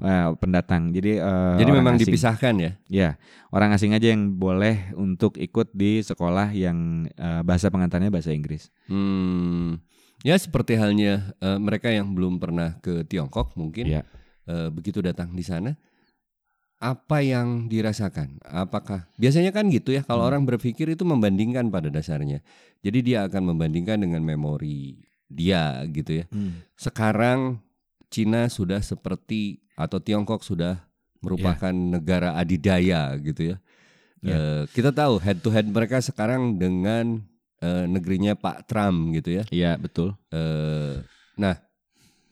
[0.00, 0.88] Eh, pendatang.
[0.90, 2.08] Jadi eh, Jadi memang asing.
[2.08, 2.72] dipisahkan ya.
[2.88, 3.08] Ya,
[3.50, 8.72] orang asing aja yang boleh untuk ikut di sekolah yang eh, bahasa pengantarnya bahasa Inggris.
[8.88, 9.76] Hmm.
[10.20, 14.02] Ya seperti halnya eh, mereka yang belum pernah ke Tiongkok mungkin Iya.
[14.46, 15.76] eh, begitu datang di sana
[16.80, 18.40] apa yang dirasakan?
[18.40, 20.30] Apakah biasanya kan gitu ya kalau Hmm.
[20.32, 22.40] orang berpikir itu membandingkan pada dasarnya.
[22.80, 24.96] Jadi dia akan membandingkan dengan memori
[25.28, 26.26] dia gitu ya.
[26.74, 27.60] Sekarang
[28.08, 30.88] Cina sudah seperti atau Tiongkok sudah
[31.20, 33.56] merupakan negara adidaya gitu ya.
[34.20, 34.36] Ya.
[34.36, 37.20] Eh, kita tahu head to head mereka sekarang dengan
[37.60, 39.44] eh, negerinya Pak Trump gitu ya.
[39.52, 40.16] Iya, betul.
[40.32, 41.04] Eh,
[41.36, 41.60] nah,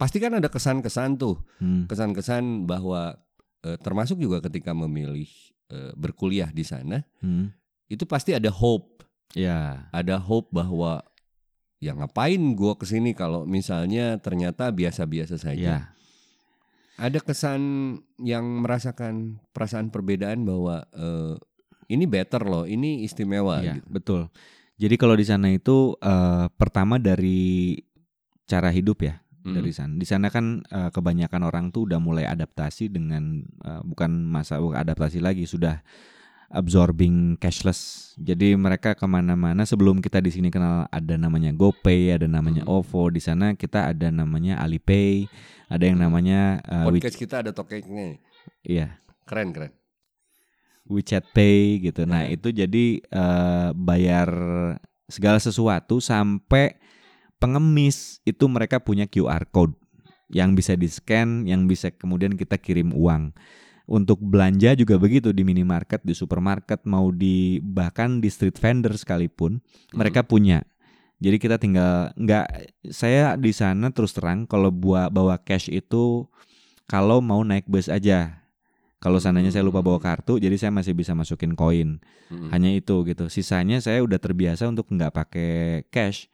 [0.00, 1.84] pasti kan ada kesan-kesan tuh, Hmm.
[1.84, 3.20] kesan-kesan bahwa
[3.60, 5.28] eh, termasuk juga ketika memilih
[5.68, 7.52] eh, berkuliah di sana, Hmm.
[7.86, 9.04] itu pasti ada hope,
[9.36, 11.04] Ya, ada hope bahwa
[11.78, 15.60] ya ngapain gua ke sini kalau misalnya ternyata biasa-biasa saja.
[15.60, 15.80] ya.
[16.96, 17.60] Ada kesan
[18.18, 21.36] yang merasakan perasaan perbedaan bahwa eh,
[21.88, 23.86] ini better loh, ini istimewa Iya, gitu.
[23.92, 24.22] betul.
[24.78, 27.76] Jadi kalau di sana itu eh, pertama dari
[28.48, 29.92] cara hidup ya, Dari sana.
[29.94, 34.78] Di sana kan eh, kebanyakan orang tuh udah mulai adaptasi dengan eh, bukan masa bukan
[34.78, 35.80] adaptasi lagi, sudah
[36.48, 38.12] absorbing cashless.
[38.16, 42.72] Jadi mereka ke mana-mana sebelum kita di sini kenal ada namanya GoPay, ada namanya Mm.
[42.72, 43.12] OVO.
[43.12, 45.28] Di sana kita ada namanya Alipay,
[45.68, 48.16] ada yang namanya eh, Wech- Podcast kita ada tokeknya,
[48.64, 48.96] iya.
[49.28, 49.72] keren keren.
[50.88, 52.08] WeChat Pay gitu.
[52.08, 52.32] Nah, Ya.
[52.32, 54.28] itu jadi eh, bayar
[55.04, 56.80] segala sesuatu sampai
[57.38, 59.74] pengemis itu mereka punya QR code
[60.28, 63.32] yang bisa di-scan, yang bisa kemudian kita kirim uang.
[63.88, 69.64] Untuk belanja juga begitu di minimarket, di supermarket, mau di bahkan di street vendor sekalipun,
[69.96, 70.60] mereka punya.
[71.18, 72.46] Jadi kita tinggal nggak
[72.92, 76.28] saya di sana terus terang kalau buat bawa cash itu
[76.84, 78.44] kalau mau naik bus aja.
[78.98, 82.02] Kalau seandainya saya lupa bawa kartu, jadi saya masih bisa masukin koin.
[82.28, 82.50] Mm-mm.
[82.50, 83.30] Hanya itu gitu.
[83.30, 86.26] Sisanya saya udah terbiasa untuk nggak pakai cash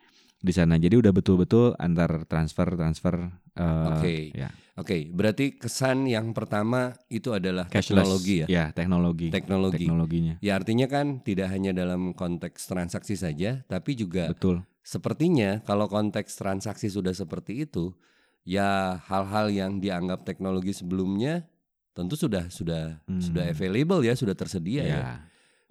[0.44, 0.76] di sana.
[0.76, 3.14] Jadi udah betul-betul antar transfer transfer.
[3.56, 4.14] eh, Oke.
[4.36, 4.52] Ya.
[4.74, 7.94] Oke, berarti kesan yang pertama itu adalah Cashless.
[7.94, 8.46] teknologi ya.
[8.50, 9.30] Ya teknologi.
[9.30, 9.86] Teknologi.
[9.86, 10.34] Teknologinya.
[10.42, 14.66] Ya artinya kan tidak hanya dalam konteks transaksi saja, tapi juga Betul.
[14.84, 17.94] sepertinya kalau konteks transaksi sudah seperti itu,
[18.42, 21.46] ya hal-hal yang dianggap teknologi sebelumnya
[21.94, 23.22] tentu sudah sudah Hmm.
[23.22, 24.90] sudah available ya, sudah tersedia ya.
[24.90, 25.02] Ya.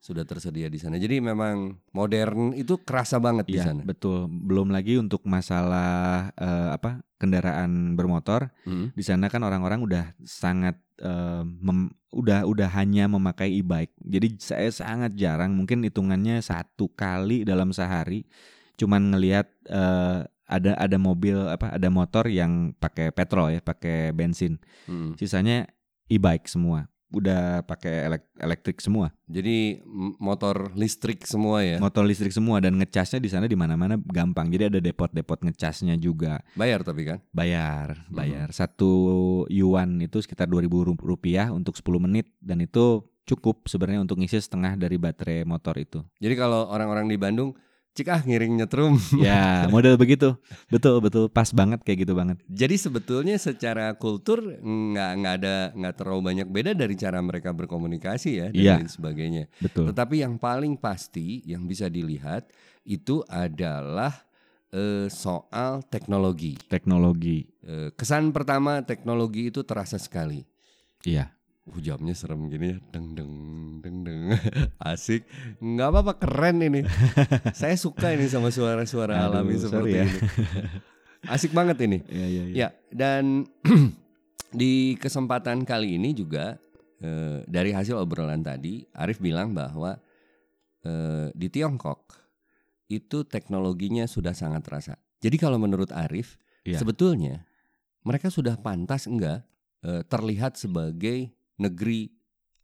[0.04, 1.00] Sudah tersedia di sana.
[1.00, 3.88] Jadi memang modern itu kerasa banget di Iya, sana.
[3.88, 4.28] betul.
[4.28, 8.52] Belum lagi untuk masalah eh, apa kendaraan bermotor.
[8.68, 8.92] Hmm.
[8.92, 13.96] Di sana kan orang-orang udah sangat eh, mem- udah udah hanya memakai e-bike.
[14.04, 18.28] Jadi saya sangat jarang, mungkin hitungannya satu kali dalam sehari,
[18.76, 24.60] cuman ngelihat eh, ada ada mobil apa ada motor yang pakai petrol ya, pakai bensin.
[24.84, 25.16] Hmm.
[25.16, 25.64] Sisanya
[26.12, 26.92] e-bike semua.
[27.14, 29.78] Udah pakai elek- elektrik semua, Jadi
[30.18, 31.78] motor listrik semua ya.
[31.78, 34.50] motor listrik semua dan ngecasnya di sana di mana-mana gampang.
[34.50, 36.42] Jadi ada depot-depot ngecasnya juga.
[36.54, 37.22] Bayar tapi kan.
[37.30, 38.50] Bayar, bayar.
[38.50, 38.92] Satu
[39.48, 44.36] yuan itu sekitar 2000 ru- rupiah untuk 10 menit dan itu cukup sebenarnya untuk ngisi
[44.36, 46.02] setengah dari baterai motor itu.
[46.18, 47.54] Jadi kalau orang-orang di Bandung,
[47.94, 48.98] cik ah ngiring nyetrum.
[49.22, 50.34] Ya, model begitu.
[50.68, 51.30] Betul, betul.
[51.30, 52.42] Pas banget kayak gitu banget.
[52.50, 58.30] Jadi sebetulnya secara kultur nggak nggak ada nggak terlalu banyak beda dari cara mereka berkomunikasi
[58.34, 58.74] ya dan Iya.
[58.82, 59.44] lain sebagainya.
[59.62, 59.94] Betul.
[59.94, 62.50] Tetapi yang paling pasti yang bisa dilihat
[62.84, 64.12] itu adalah
[64.74, 66.58] eh, soal teknologi.
[66.66, 67.46] Teknologi.
[67.62, 70.42] Eh, kesan pertama teknologi itu terasa sekali.
[71.06, 71.30] Iya.
[71.64, 73.32] Jamnya serem gini ya, deng deng
[73.80, 74.36] deng deng,
[74.92, 75.24] asik,
[75.64, 76.84] nggak apa-apa keren ini.
[77.56, 80.04] Saya suka ini sama suara-suara alami sorry seperti ya.
[80.04, 80.20] ini.
[81.34, 82.04] Asik banget ini.
[82.12, 82.56] Iya, iya, iya.
[82.56, 83.48] Ya, dan
[84.52, 86.60] di kesempatan kali ini juga
[87.00, 89.96] eh, dari hasil obrolan tadi, Arif bilang bahwa
[90.84, 92.12] eh, di Tiongkok
[92.92, 94.94] itu teknologinya sudah sangat terasa.
[95.24, 96.80] Jadi kalau menurut Arif, Iya.
[96.80, 97.48] sebetulnya
[98.04, 99.48] mereka sudah pantas enggak
[99.80, 102.12] eh, terlihat sebagai negeri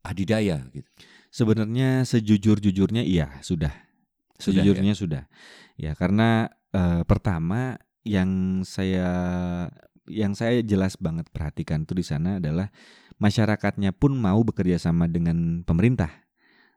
[0.03, 0.87] adidaya gitu.
[1.29, 3.71] Sebenarnya sejujur-jujurnya iya, sudah.
[4.39, 5.23] Sudah, Sejujurnya sudah.
[5.77, 9.11] Ya, karena eh, pertama yang saya
[10.09, 12.73] yang saya jelas banget perhatikan tuh di sana adalah
[13.21, 16.09] masyarakatnya pun mau bekerja sama dengan pemerintah.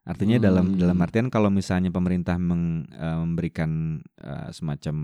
[0.03, 0.83] Artinya dalam Hmm.
[0.83, 3.71] dalam artian kalau misalnya pemerintah meng- eh, memberikan
[4.19, 4.95] eh, semacam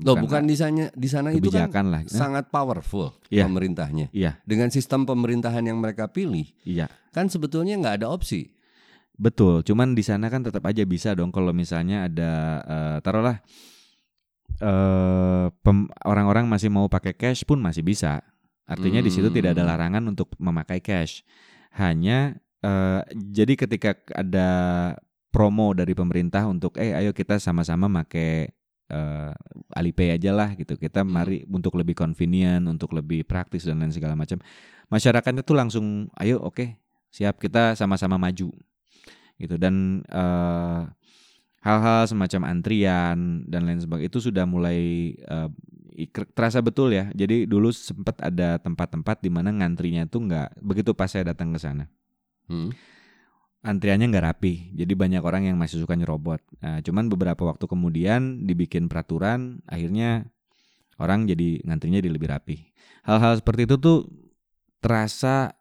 [0.00, 2.00] Loh, bukan di sana di sana itu kan lah.
[2.00, 3.44] Eh, sangat powerful Iya.
[3.44, 4.08] pemerintahnya.
[4.10, 6.88] Iya, Dengan sistem pemerintahan yang mereka pilih, iya.
[7.12, 8.48] kan sebetulnya nggak ada opsi.
[9.12, 12.30] Betul, cuman di sana kan tetap aja bisa dong kalau misalnya ada
[12.64, 13.40] eh, taruhlah
[14.56, 18.24] eh, pem- orang-orang masih mau pakai cash pun masih bisa.
[18.64, 19.70] Artinya di situ tidak ada Hmm.
[19.70, 21.22] larangan untuk memakai cash.
[21.72, 24.48] Hanya eh, jadi ketika ada
[25.30, 28.50] promo dari pemerintah untuk eh ayo kita sama-sama make
[28.90, 29.32] eh,
[29.78, 30.74] Alipay aja lah gitu.
[30.78, 31.12] Kita Hmm.
[31.14, 34.38] mari untuk lebih convenient, untuk lebih praktis dan lain segala macam.
[34.90, 35.86] Masyarakatnya tuh langsung
[36.22, 36.78] ayo oke,
[37.10, 38.50] siap kita sama-sama maju.
[39.36, 40.80] Gitu dan eh,
[41.66, 44.78] hal-hal semacam antrian dan lain sebagainya itu sudah mulai
[45.18, 45.48] eh,
[46.08, 47.10] ik- terasa betul ya.
[47.12, 51.60] Jadi dulu sempat ada tempat-tempat di mana ngantrinya tuh nggak begitu pas saya datang ke
[51.60, 51.90] sana.
[52.46, 52.70] Hmm.
[53.66, 56.38] Antriannya nggak rapi, jadi banyak orang yang masih suka nyerobot.
[56.62, 60.30] Nah, cuman beberapa waktu kemudian dibikin peraturan, akhirnya
[61.02, 62.56] orang jadi ngantrinya jadi lebih rapi.
[63.02, 63.98] Hal-hal seperti itu tuh
[64.78, 65.54] terasa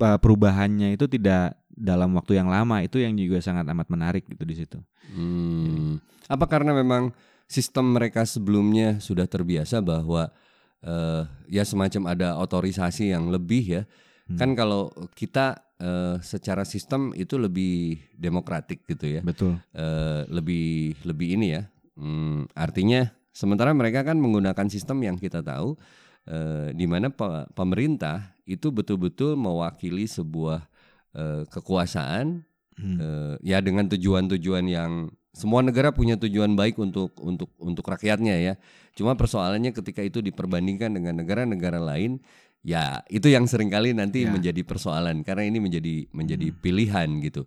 [0.00, 2.80] eh, perubahannya itu tidak dalam waktu yang lama.
[2.80, 4.78] Itu yang juga sangat amat menarik gitu di situ.
[5.12, 6.00] Hmm.
[6.30, 7.12] Apa karena memang
[7.44, 10.32] sistem mereka sebelumnya sudah terbiasa bahwa
[10.80, 13.82] eh, ya semacam ada otorisasi yang lebih ya.
[14.28, 14.38] Hmm.
[14.40, 19.20] Kan kalau kita eh, secara sistem itu lebih demokratik gitu ya.
[19.24, 19.58] Betul.
[19.74, 21.62] Eh, lebih lebih ini ya.
[21.94, 25.78] Hmm, artinya sementara mereka kan menggunakan sistem yang kita tahu
[26.26, 30.66] eh, di mana pe- pemerintah itu betul-betul mewakili sebuah
[31.14, 32.42] eh, kekuasaan
[32.74, 32.98] Hmm.
[32.98, 38.54] eh, ya dengan tujuan-tujuan yang semua negara punya tujuan baik untuk untuk untuk rakyatnya ya.
[38.98, 42.18] Cuma persoalannya ketika itu diperbandingkan dengan negara-negara lain,
[42.64, 44.32] ya itu yang sering kali nanti Ya.
[44.32, 46.58] menjadi persoalan karena ini menjadi menjadi Hmm.
[46.64, 47.44] pilihan gitu.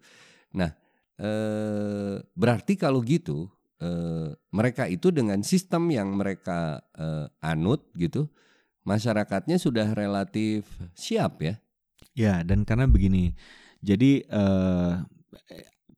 [0.53, 0.71] Nah,
[1.17, 8.25] eh, berarti kalau gitu eh, mereka itu dengan sistem yang mereka eh, anut gitu,
[8.81, 10.65] masyarakatnya sudah relatif
[10.97, 11.61] siap ya.
[12.17, 13.37] Ya, dan karena begini,
[13.85, 14.93] jadi eh,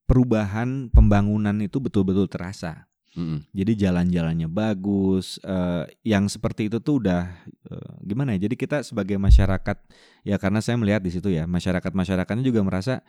[0.04, 2.89] perubahan pembangunan itu betul-betul terasa.
[3.18, 3.42] Mm-mm.
[3.58, 7.26] Jadi jalan-jalannya bagus, eh, yang seperti itu tuh udah
[7.70, 8.46] eh, gimana ya?
[8.46, 9.78] Jadi kita sebagai masyarakat,
[10.22, 13.02] ya karena saya melihat di situ ya, masyarakat masyarakatnya juga merasa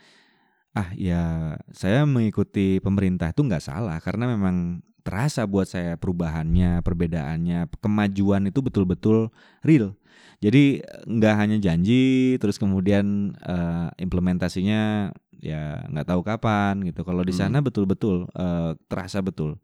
[0.71, 7.69] ah ya saya mengikuti pemerintah itu nggak salah karena memang terasa buat saya perubahannya, perbedaannya,
[7.83, 9.33] kemajuan itu betul-betul
[9.67, 9.97] real.
[10.41, 17.05] Jadi nggak hanya janji, terus kemudian eh, implementasinya ya nggak tahu kapan gitu.
[17.05, 17.41] Kalau di Hmm.
[17.53, 19.61] sana betul-betul eh, terasa betul.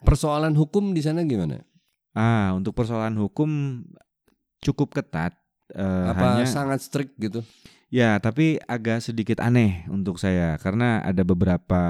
[0.00, 1.60] Persoalan hukum di sana gimana?
[2.16, 3.82] Ah, untuk persoalan hukum
[4.64, 5.36] cukup ketat.
[5.70, 7.44] eh, Apa hanya sangat strict gitu?
[7.90, 11.82] ya, tapi agak sedikit aneh untuk saya karena ada beberapa.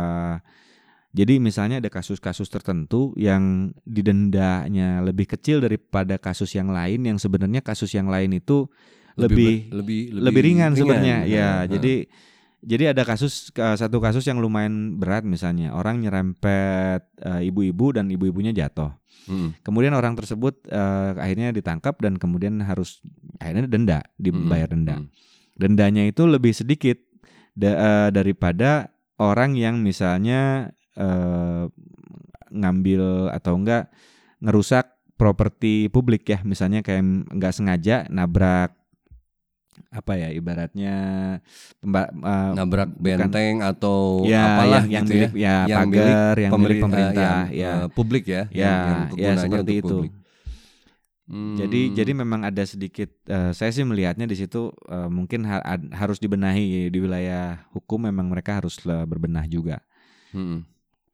[1.10, 7.66] Jadi misalnya ada kasus-kasus tertentu yang didendanya lebih kecil daripada kasus yang lain yang sebenarnya
[7.66, 8.70] kasus yang lain itu
[9.18, 11.26] lebih ber- lebih lebih, ringan, sebenarnya.
[11.26, 12.06] Ya, Nah, jadi
[12.60, 18.52] jadi ada kasus satu kasus yang lumayan berat misalnya orang nyerempet eh, ibu-ibu dan ibu-ibunya
[18.52, 18.92] jatuh.
[19.28, 19.52] Hmm.
[19.64, 23.00] Kemudian orang tersebut eh, akhirnya ditangkap dan kemudian harus
[23.40, 24.76] akhirnya denda, dibayar Hmm.
[24.76, 24.94] denda.
[25.00, 25.08] Hmm.
[25.56, 26.96] Dendanya itu lebih sedikit
[27.56, 31.64] da- eh, daripada orang yang misalnya eh,
[32.50, 33.88] ngambil atau enggak
[34.42, 38.72] ngerusak properti publik ya, misalnya kayak nggak sengaja nabrak
[39.90, 40.94] apa ya ibaratnya
[41.82, 45.98] pemba- eh, nabrak bukan- benteng atau ya apalah yang, yang gitu milik ya, Yang milik
[45.98, 48.78] pagar yang pemerintah eh, yang, ya eh, publik ya, Ya, yang,
[49.18, 49.90] yang ya, seperti itu.
[49.90, 50.12] publik.
[51.30, 51.54] Hmm.
[51.54, 56.18] Jadi jadi memang ada sedikit eh, saya sih melihatnya di situ eh, mungkin ha- harus
[56.18, 59.82] dibenahi di wilayah hukum memang mereka harus berbenah juga.
[60.30, 60.66] Hmm.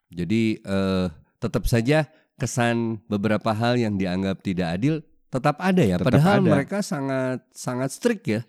[0.09, 5.01] Jadi eh, tetap saja kesan beberapa hal yang dianggap tidak adil
[5.37, 5.97] tetap ada ya.
[5.97, 6.51] Tetap Padahal ada.
[6.51, 8.41] mereka sangat sangat strict ya.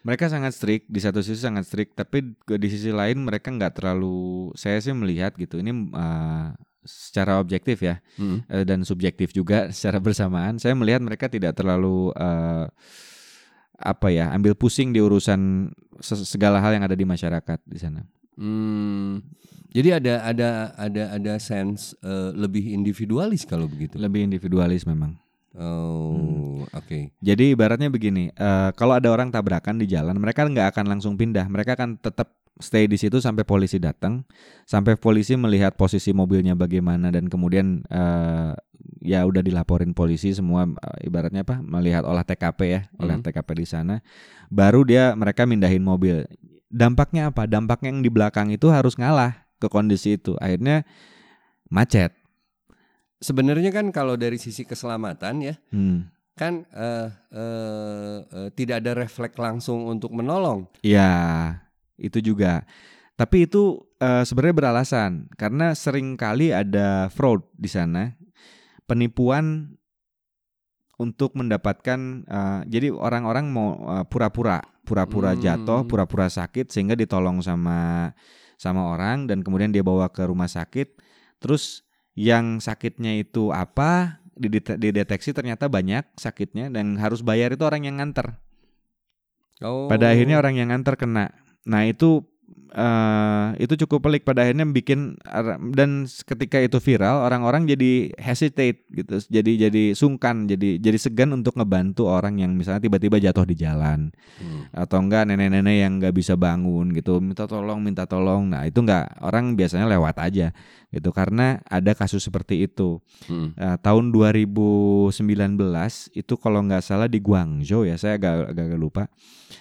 [0.00, 4.48] Mereka sangat strict di satu sisi sangat strict tapi di sisi lain mereka nggak terlalu
[4.54, 6.48] saya sih melihat gitu ini eh,
[6.80, 8.40] secara objektif ya Hmm.
[8.46, 12.64] eh, dan subjektif juga secara bersamaan saya melihat mereka tidak terlalu eh,
[13.76, 15.68] apa ya ambil pusing di urusan
[16.00, 18.00] se- segala hal yang ada di masyarakat di sana.
[18.36, 19.20] Hmm.
[19.70, 24.00] Jadi ada ada ada ada sense eh, lebih individualis kalau begitu.
[24.00, 25.14] Lebih individualis memang.
[25.58, 27.10] Oh, oke.
[27.18, 31.50] Jadi ibaratnya begini, eh, kalau ada orang tabrakan di jalan, mereka nggak akan langsung pindah,
[31.50, 34.22] mereka akan tetap stay di situ sampai polisi datang,
[34.68, 38.52] sampai polisi melihat posisi mobilnya bagaimana dan kemudian eh,
[39.02, 43.24] ya udah dilaporin polisi semua, eh, ibaratnya apa, melihat olah TKP ya, olah Mhm.
[43.26, 43.94] TKP di sana,
[44.52, 46.30] baru dia mereka mindahin mobil.
[46.70, 47.50] Dampaknya apa?
[47.50, 50.86] Dampaknya yang di belakang itu harus ngalah ke kondisi itu, akhirnya
[51.66, 52.14] macet.
[53.20, 56.08] Sebenarnya kan kalau dari sisi keselamatan ya, Hmm.
[56.32, 60.64] kan eh, eh, eh, tidak ada refleks langsung untuk menolong.
[60.80, 61.60] Ya,
[62.00, 62.64] itu juga.
[63.20, 68.16] Tapi itu eh, sebenarnya beralasan karena sering kali ada fraud di sana,
[68.88, 69.76] penipuan
[70.96, 75.40] untuk mendapatkan uh, jadi orang-orang mau uh, pura-pura pura-pura Hmm.
[75.40, 78.12] jatuh, pura-pura sakit sehingga ditolong sama
[78.60, 81.00] sama orang dan kemudian dia bawa ke rumah sakit.
[81.40, 81.80] Terus
[82.20, 84.20] yang sakitnya itu apa?
[84.36, 88.36] Didete- Dideteksi ternyata banyak sakitnya dan harus bayar itu orang yang nganter.
[89.60, 89.88] Oh.
[89.88, 91.32] Pada akhirnya orang yang nganter kena.
[91.64, 92.24] Nah itu
[92.70, 94.22] eh itu cukup pelik.
[94.24, 95.20] Pada akhirnya bikin
[95.74, 99.20] dan ketika itu viral orang-orang jadi hesitate gitu.
[99.28, 100.48] Jadi jadi sungkan.
[100.48, 104.08] Jadi jadi segan untuk ngebantu orang yang misalnya tiba-tiba jatuh di jalan
[104.40, 104.72] Hmm.
[104.72, 107.20] atau enggak nenek-nenek yang nggak bisa bangun gitu.
[107.20, 108.48] Minta tolong, minta tolong.
[108.48, 110.54] Nah itu enggak orang biasanya lewat aja
[110.90, 112.98] gitu karena ada kasus seperti itu.
[113.30, 113.54] Hmm.
[113.54, 115.14] Nah, tahun 2019
[116.18, 119.04] itu kalau nggak salah di Guangzhou ya saya agak agak, agak lupa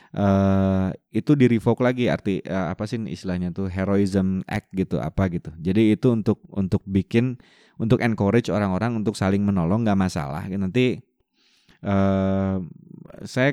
[0.09, 5.29] eh itu di revoke lagi arti eh, apa sih istilahnya tuh heroism act gitu apa
[5.29, 7.37] gitu jadi itu untuk untuk bikin
[7.77, 10.97] untuk encourage orang-orang untuk saling menolong nggak masalah nanti
[11.85, 12.57] eh
[13.23, 13.51] saya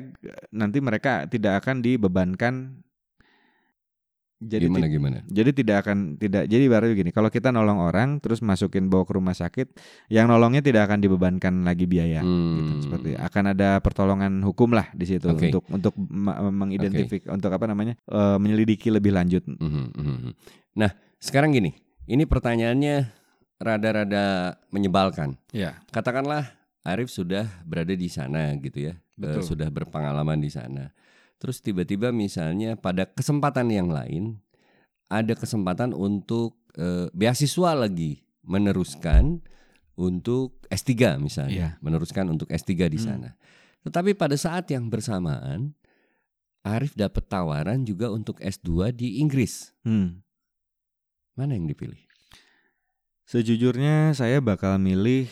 [0.49, 2.81] nanti mereka tidak akan dibebankan
[4.39, 5.17] jadi gimana gimana?
[5.25, 9.13] jadi tidak akan tidak jadi baru begini kalau kita nolong orang terus masukin bawa ke
[9.13, 9.73] rumah sakit
[10.07, 12.81] yang nolongnya tidak akan dibebankan lagi biaya gitu Hmm.
[12.81, 15.49] seperti akan ada pertolongan hukum lah di situ Oke.
[15.49, 20.31] untuk untuk ma- mengidentifik untuk apa namanya eh, menyelidiki lebih lanjut Mhm, mhm.
[20.75, 21.73] Nah, sekarang gini,
[22.05, 23.09] ini pertanyaannya
[23.57, 24.25] rada-rada
[24.69, 25.33] menyebalkan.
[25.49, 26.53] ya Katakanlah
[26.85, 29.41] Arif sudah berada di sana gitu ya, Betul.
[29.41, 30.93] Eh, sudah berpengalaman di sana.
[31.37, 34.41] Terus tiba-tiba misalnya pada kesempatan yang lain
[35.07, 39.41] ada kesempatan untuk eh, beasiswa lagi meneruskan
[39.97, 41.81] untuk S3 misalnya, Iya.
[41.81, 43.05] meneruskan untuk S3 di Hmm.
[43.17, 43.29] sana.
[43.81, 45.73] Tetapi pada saat yang bersamaan
[46.61, 49.73] Arif dapat tawaran juga untuk S2 di Inggris.
[49.81, 50.21] Hmm.
[51.33, 52.01] Mana yang dipilih?
[53.27, 55.27] sejujurnya saya bakal milih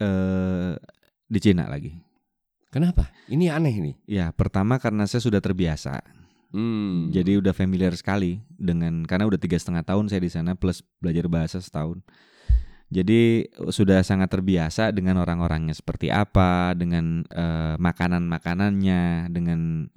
[0.00, 0.72] eh
[1.28, 1.92] di Cina lagi
[2.68, 3.08] Kenapa?
[3.28, 3.94] Ini aneh nih.
[4.04, 6.00] ya pertama karena saya sudah terbiasa
[6.48, 7.12] Hmm.
[7.12, 11.28] jadi udah familiar sekali dengan karena udah tiga setengah tahun saya di sana plus belajar
[11.28, 12.00] bahasa setahun
[12.88, 19.92] jadi sudah sangat terbiasa dengan orang-orangnya seperti apa dengan eh, makanan-makanannya dengan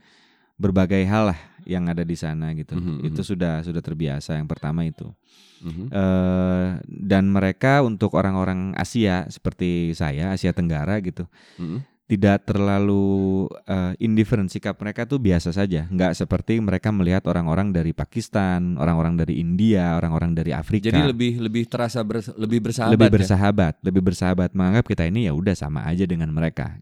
[0.59, 4.83] berbagai hal lah yang ada di sana gitu Mhm, itu sudah sudah terbiasa yang pertama
[4.83, 5.07] itu
[5.63, 5.87] Mhm.
[5.87, 11.23] eh dan mereka untuk orang-orang Asia seperti saya Asia Tenggara gitu
[11.55, 11.79] Mhm.
[12.11, 17.95] Tidak terlalu eh, indifferent sikap mereka tuh biasa saja nggak seperti mereka melihat orang-orang dari
[17.95, 22.91] Pakistan orang-orang dari India orang-orang dari Afrika Jadi lebih lebih terasa bers- lebih bersahabat.
[22.91, 23.13] lebih ya?
[23.15, 26.75] bersahabat lebih bersahabat menganggap kita ini ya udah sama aja dengan mereka.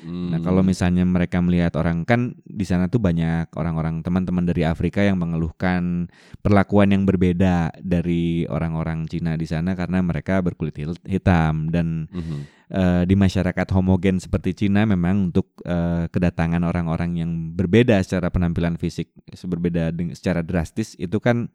[0.00, 0.40] Nah Hmm.
[0.40, 5.16] kalau misalnya mereka melihat orang kan di sana tuh banyak orang-orang teman-teman dari Afrika yang
[5.16, 10.72] mengeluhkan perlakuan yang berbeda dari orang-orang Cina di sana karena mereka berkulit
[11.04, 12.59] hitam dan Mhm.
[12.70, 18.78] Eh, di masyarakat homogen seperti Cina memang untuk eh, kedatangan orang-orang yang berbeda secara penampilan
[18.78, 21.50] fisik berbeda secara drastis itu kan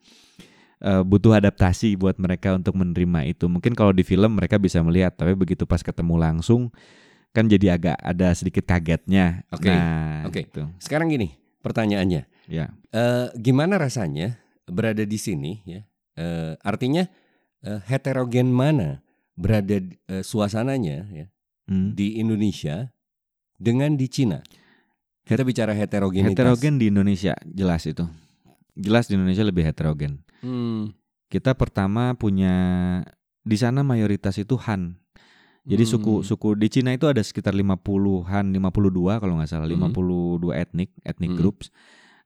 [0.83, 5.15] eh, butuh adaptasi buat mereka untuk menerima itu mungkin kalau di film mereka bisa melihat
[5.15, 6.69] tapi begitu pas ketemu langsung
[7.35, 10.39] kan jadi agak ada sedikit kagetnya Oke, nah oke.
[10.43, 10.71] gitu.
[10.79, 14.39] Sekarang gini pertanyaannya, ya Eh, gimana rasanya
[14.71, 15.83] berada di sini ya?
[16.15, 17.03] Eh, artinya
[17.59, 19.03] eh, heterogen mana
[19.35, 21.27] berada eh, suasananya ya
[21.65, 21.97] Hmm.
[21.97, 22.93] di Indonesia
[23.57, 24.45] dengan di Cina?
[25.25, 26.37] Kita bicara heterogenitas.
[26.37, 28.05] heterogen di Indonesia jelas itu
[28.77, 30.93] jelas di Indonesia lebih heterogen Hmm.
[31.25, 32.53] kita pertama punya
[33.41, 34.97] di sana mayoritas itu Han.
[35.65, 35.91] Jadi Hmm.
[35.97, 39.81] suku suku di Cina itu ada sekitar 50-an, 52 kalau nggak salah, Hmm.
[39.81, 41.39] 52 etnik, etnik Hmm.
[41.41, 41.73] groups.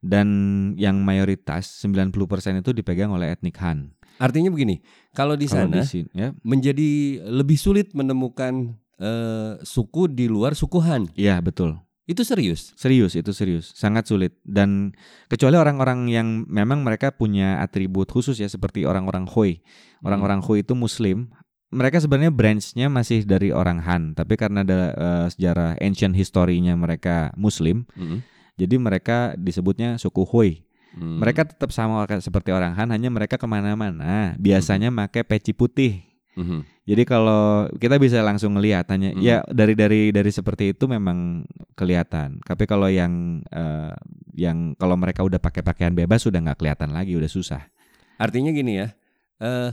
[0.00, 0.28] Dan
[0.76, 3.96] yang mayoritas 90% itu dipegang oleh etnik Han.
[4.20, 6.36] Artinya begini, kalau di Kalau sana di sini ya.
[6.44, 6.90] menjadi
[7.24, 11.08] lebih sulit menemukan eh, suku di luar suku Han.
[11.16, 11.80] Iya, betul.
[12.04, 12.74] Itu serius.
[12.76, 14.92] Serius itu serius, sangat sulit dan
[15.26, 19.62] kecuali orang-orang yang memang mereka punya atribut khusus ya seperti orang-orang Hui.
[20.04, 21.32] Orang-orang Hui itu muslim.
[21.70, 27.30] Mereka sebenarnya branchnya masih dari orang Han, tapi karena ada eh, sejarah ancient history-nya mereka
[27.38, 28.26] muslim, Mhm.
[28.58, 30.66] jadi mereka disebutnya suku Hui.
[30.90, 31.22] Hmm.
[31.22, 36.02] Mereka tetap sama seperti orang Han, hanya mereka ke mana-mana biasanya pakai peci putih.
[36.34, 36.66] Mhm.
[36.86, 39.22] Jadi kalau kita bisa langsung ngelihat hanya Hmm.
[39.22, 41.46] ya dari dari dari seperti itu memang
[41.78, 42.42] kelihatan.
[42.42, 43.94] Tapi kalau yang eh,
[44.34, 47.70] yang kalau mereka udah pakai pakaian bebas sudah nggak kelihatan lagi, udah susah.
[48.18, 48.90] Artinya gini ya,
[49.38, 49.70] eh,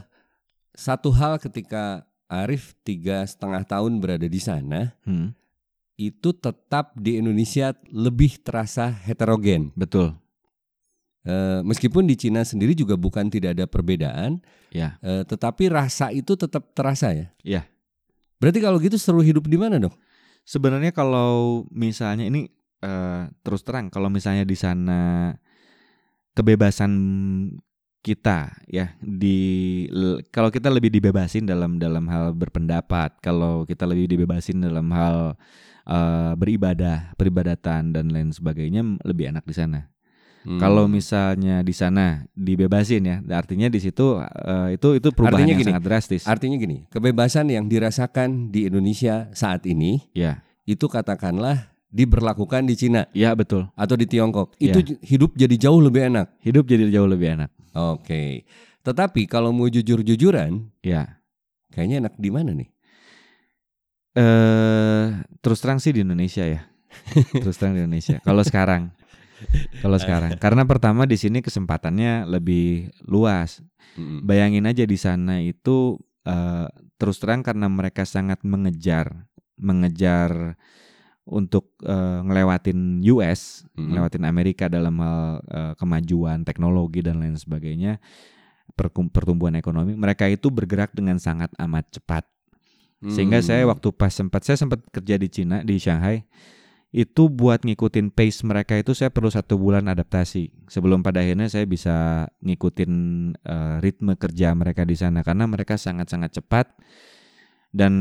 [0.78, 5.34] satu hal ketika Arif tiga setengah tahun berada di sana, Hmm,
[5.96, 9.74] itu tetap di Indonesia lebih terasa heterogen.
[9.74, 10.14] betul.
[11.28, 14.40] Eh, meskipun di Cina sendiri juga bukan tidak ada perbedaan,
[14.72, 14.96] Ya.
[15.04, 17.28] eh, tetapi rasa itu tetap terasa ya.
[17.44, 17.62] Iya.
[18.40, 19.92] Berarti kalau gitu seru hidup di mana dong?
[20.48, 22.48] Sebenarnya kalau misalnya ini
[22.80, 25.34] eh, terus terang kalau misalnya di sana
[26.32, 26.94] kebebasan
[28.06, 29.84] kita ya di
[30.32, 35.36] kalau kita lebih dibebasin dalam dalam hal berpendapat, kalau kita lebih dibebasin dalam hal
[35.84, 39.92] eh, beribadah, peribadatan dan lain sebagainya lebih enak di sana.
[40.46, 40.60] Hmm.
[40.60, 45.62] Kalau misalnya di sana dibebasin ya, artinya di situ eh, itu itu perubahan Artinya yang
[45.62, 46.24] gini, sangat drastis.
[46.24, 53.08] artinya gini, kebebasan yang dirasakan di Indonesia saat ini ya, itu katakanlah diberlakukan di Cina
[53.12, 53.68] ya betul.
[53.76, 54.56] atau di Tiongkok.
[54.60, 54.72] Ya.
[54.76, 56.28] Itu hidup jadi jauh lebih enak.
[56.40, 57.50] Hidup jadi jauh lebih enak.
[57.76, 58.44] Oke.
[58.84, 61.20] Tetapi kalau mau jujur-jujuran, Ya.
[61.72, 62.70] kayaknya enak di mana nih?
[64.18, 65.06] Eh
[65.44, 66.64] terus terang sih di Indonesia ya.
[67.44, 68.18] terus terang di Indonesia.
[68.24, 68.90] Kalau sekarang,
[69.84, 73.62] kalau sekarang, karena pertama di sini kesempatannya lebih luas.
[73.98, 76.68] Bayangin aja di sana itu eh,
[77.02, 79.26] terus terang karena mereka sangat mengejar,
[79.58, 80.54] mengejar
[81.26, 83.90] untuk eh, ngelewatin US, Mm-mm.
[83.90, 87.98] ngelewatin Amerika dalam hal eh, kemajuan teknologi dan lain sebagainya,
[89.12, 89.98] pertumbuhan ekonomi.
[89.98, 92.24] Mereka itu bergerak dengan sangat amat cepat.
[92.98, 93.78] Sehingga saya Hmm.
[93.78, 96.26] waktu pas sempat saya sempat kerja di Cina di Shanghai
[96.98, 101.70] itu buat ngikutin pace mereka itu saya perlu satu bulan adaptasi sebelum pada akhirnya saya
[101.70, 102.92] bisa ngikutin
[103.38, 106.74] eh, ritme kerja mereka di sana karena mereka sangat-sangat cepat
[107.70, 107.94] dan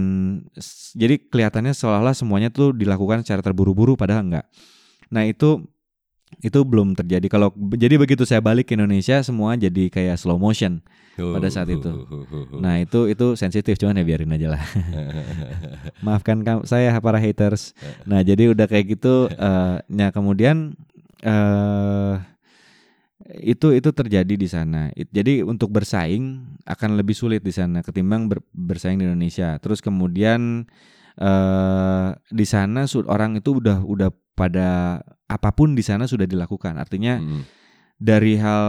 [0.96, 4.46] jadi kelihatannya seolah-olah semuanya tuh dilakukan secara terburu-buru padahal enggak.
[5.12, 5.68] Nah itu
[6.42, 10.82] itu belum terjadi kalau jadi begitu saya balik ke Indonesia semua jadi kayak slow motion.
[11.16, 11.88] pada saat itu.
[12.60, 14.62] Nah itu itu sensitif cuman ya biarin aja lah.
[16.04, 17.72] Maafkan saya para haters.
[18.04, 19.32] Nah jadi udah kayak gitu.
[19.32, 20.76] eh nah kemudian
[21.24, 22.20] eh
[23.40, 24.92] itu itu terjadi di sana.
[24.92, 29.56] Jadi untuk bersaing akan lebih sulit di sana ketimbang ber- bersaing di Indonesia.
[29.56, 30.68] Terus kemudian
[31.16, 36.76] eh di sana orang itu udah udah pada apa pun di sana sudah dilakukan.
[36.76, 37.42] Artinya Mm-mm.
[37.96, 38.66] dari hal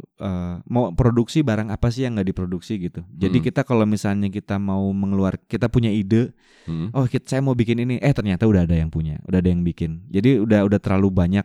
[0.00, 3.02] eh, mau produksi barang apa sih yang nggak diproduksi gitu.
[3.10, 3.46] Jadi Hmm.
[3.50, 6.30] kita kalau misalnya kita mau mengeluar, kita punya ide,
[6.70, 6.94] Mm-mm.
[6.94, 9.66] oh kita, saya mau bikin ini, eh ternyata udah ada yang punya, udah ada yang
[9.66, 10.06] bikin.
[10.08, 11.44] Jadi udah udah terlalu banyak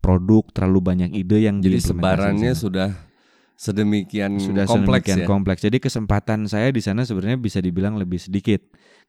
[0.00, 2.90] produk, terlalu banyak ide yang Jadi sebarannya sudah
[3.54, 5.26] sedemikian sudah kompleks sedemikian ya.
[5.28, 5.60] kompleks.
[5.62, 8.58] Jadi kesempatan saya di sana sebenarnya bisa dibilang lebih sedikit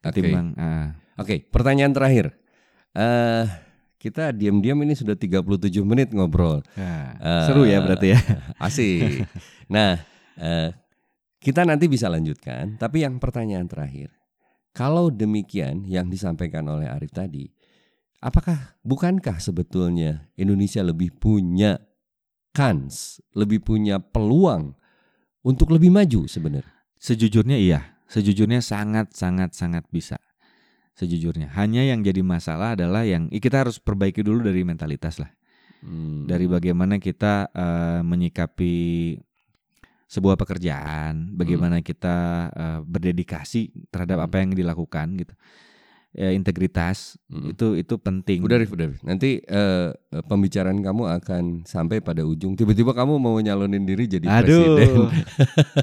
[0.04, 0.20] Oke.
[0.20, 2.38] ketimbang ah, Oke, pertanyaan terakhir.
[2.94, 3.44] Eh
[4.04, 6.60] kita diam-diam ini sudah 37 menit ngobrol.
[6.76, 8.20] ah, Eh, seru ya berarti ya.
[8.68, 9.24] Asik.
[9.72, 9.96] Nah,
[10.36, 10.76] eh,
[11.40, 12.76] kita nanti bisa lanjutkan.
[12.76, 14.12] Tapi yang pertanyaan terakhir,
[14.76, 17.48] kalau demikian yang disampaikan oleh Arif tadi,
[18.20, 21.80] apakah bukankah sebetulnya Indonesia lebih punya
[22.52, 24.76] kans, lebih punya peluang
[25.40, 26.68] untuk lebih maju sebenarnya?
[27.00, 30.20] Sejujurnya iya, sejujurnya sangat sangat sangat bisa.
[30.94, 35.34] Sejujurnya, hanya yang jadi masalah adalah yang kita harus perbaiki dulu dari mentalitas lah,
[35.82, 36.24] Hmm.
[36.24, 38.74] dari bagaimana kita eh, menyikapi
[40.06, 42.16] sebuah pekerjaan, bagaimana kita
[42.54, 44.26] eh, berdedikasi terhadap Hmm.
[44.30, 45.34] apa yang dilakukan gitu,
[46.14, 47.50] ya, integritas Hmm.
[47.50, 48.46] itu itu penting.
[48.46, 48.86] Udah, Rif, udah.
[48.88, 49.02] Rif.
[49.02, 52.54] Nanti eh, eh, pembicaraan kamu akan sampai pada ujung.
[52.54, 54.86] Tiba-tiba kamu mau nyalonin diri jadi presiden.
[54.86, 55.10] Aduh,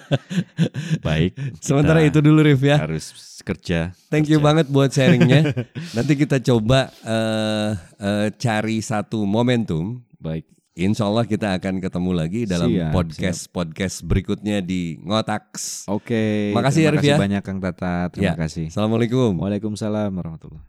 [1.06, 1.36] baik.
[1.66, 2.80] Sementara itu dulu, Rif ya.
[2.80, 3.12] harus
[3.44, 3.92] kerja.
[4.08, 4.48] Thank you kerja.
[4.48, 5.52] banget buat sharingnya.
[5.98, 7.70] Nanti kita coba eh,
[8.00, 10.00] eh, cari satu momentum.
[10.18, 10.46] Baik.
[10.82, 15.86] Insya Allah kita akan ketemu lagi dalam Siap, podcast podcast berikutnya di Ngotaks.
[15.86, 16.50] Oke.
[16.58, 17.14] Makasih ya, terima Rif, ya.
[17.14, 17.96] kasih banyak Kang Tata.
[18.10, 18.34] Terima Ya.
[18.34, 18.74] kasih.
[18.74, 19.38] Assalamualaikum.
[19.38, 20.66] Waalaikumsalam warahmatullahi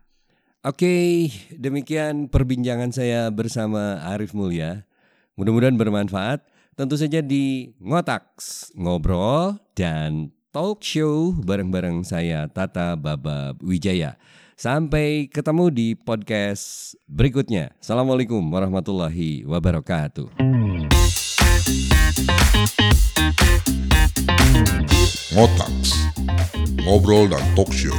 [0.63, 4.85] Oke, demikian perbincangan saya bersama Arif Mulya.
[5.33, 6.45] Mudah-mudahan bermanfaat.
[6.77, 14.13] Tentu saja di Ngotaks, ngobrol dan talk show bareng-bareng saya Tata Baba Wijaya.
[14.53, 17.73] Sampai ketemu di podcast berikutnya.
[17.81, 20.29] Assalamualaikum warahmatullahi wabarakatuh.
[25.33, 25.89] Ngotaks,
[26.85, 27.97] ngobrol dan talk show.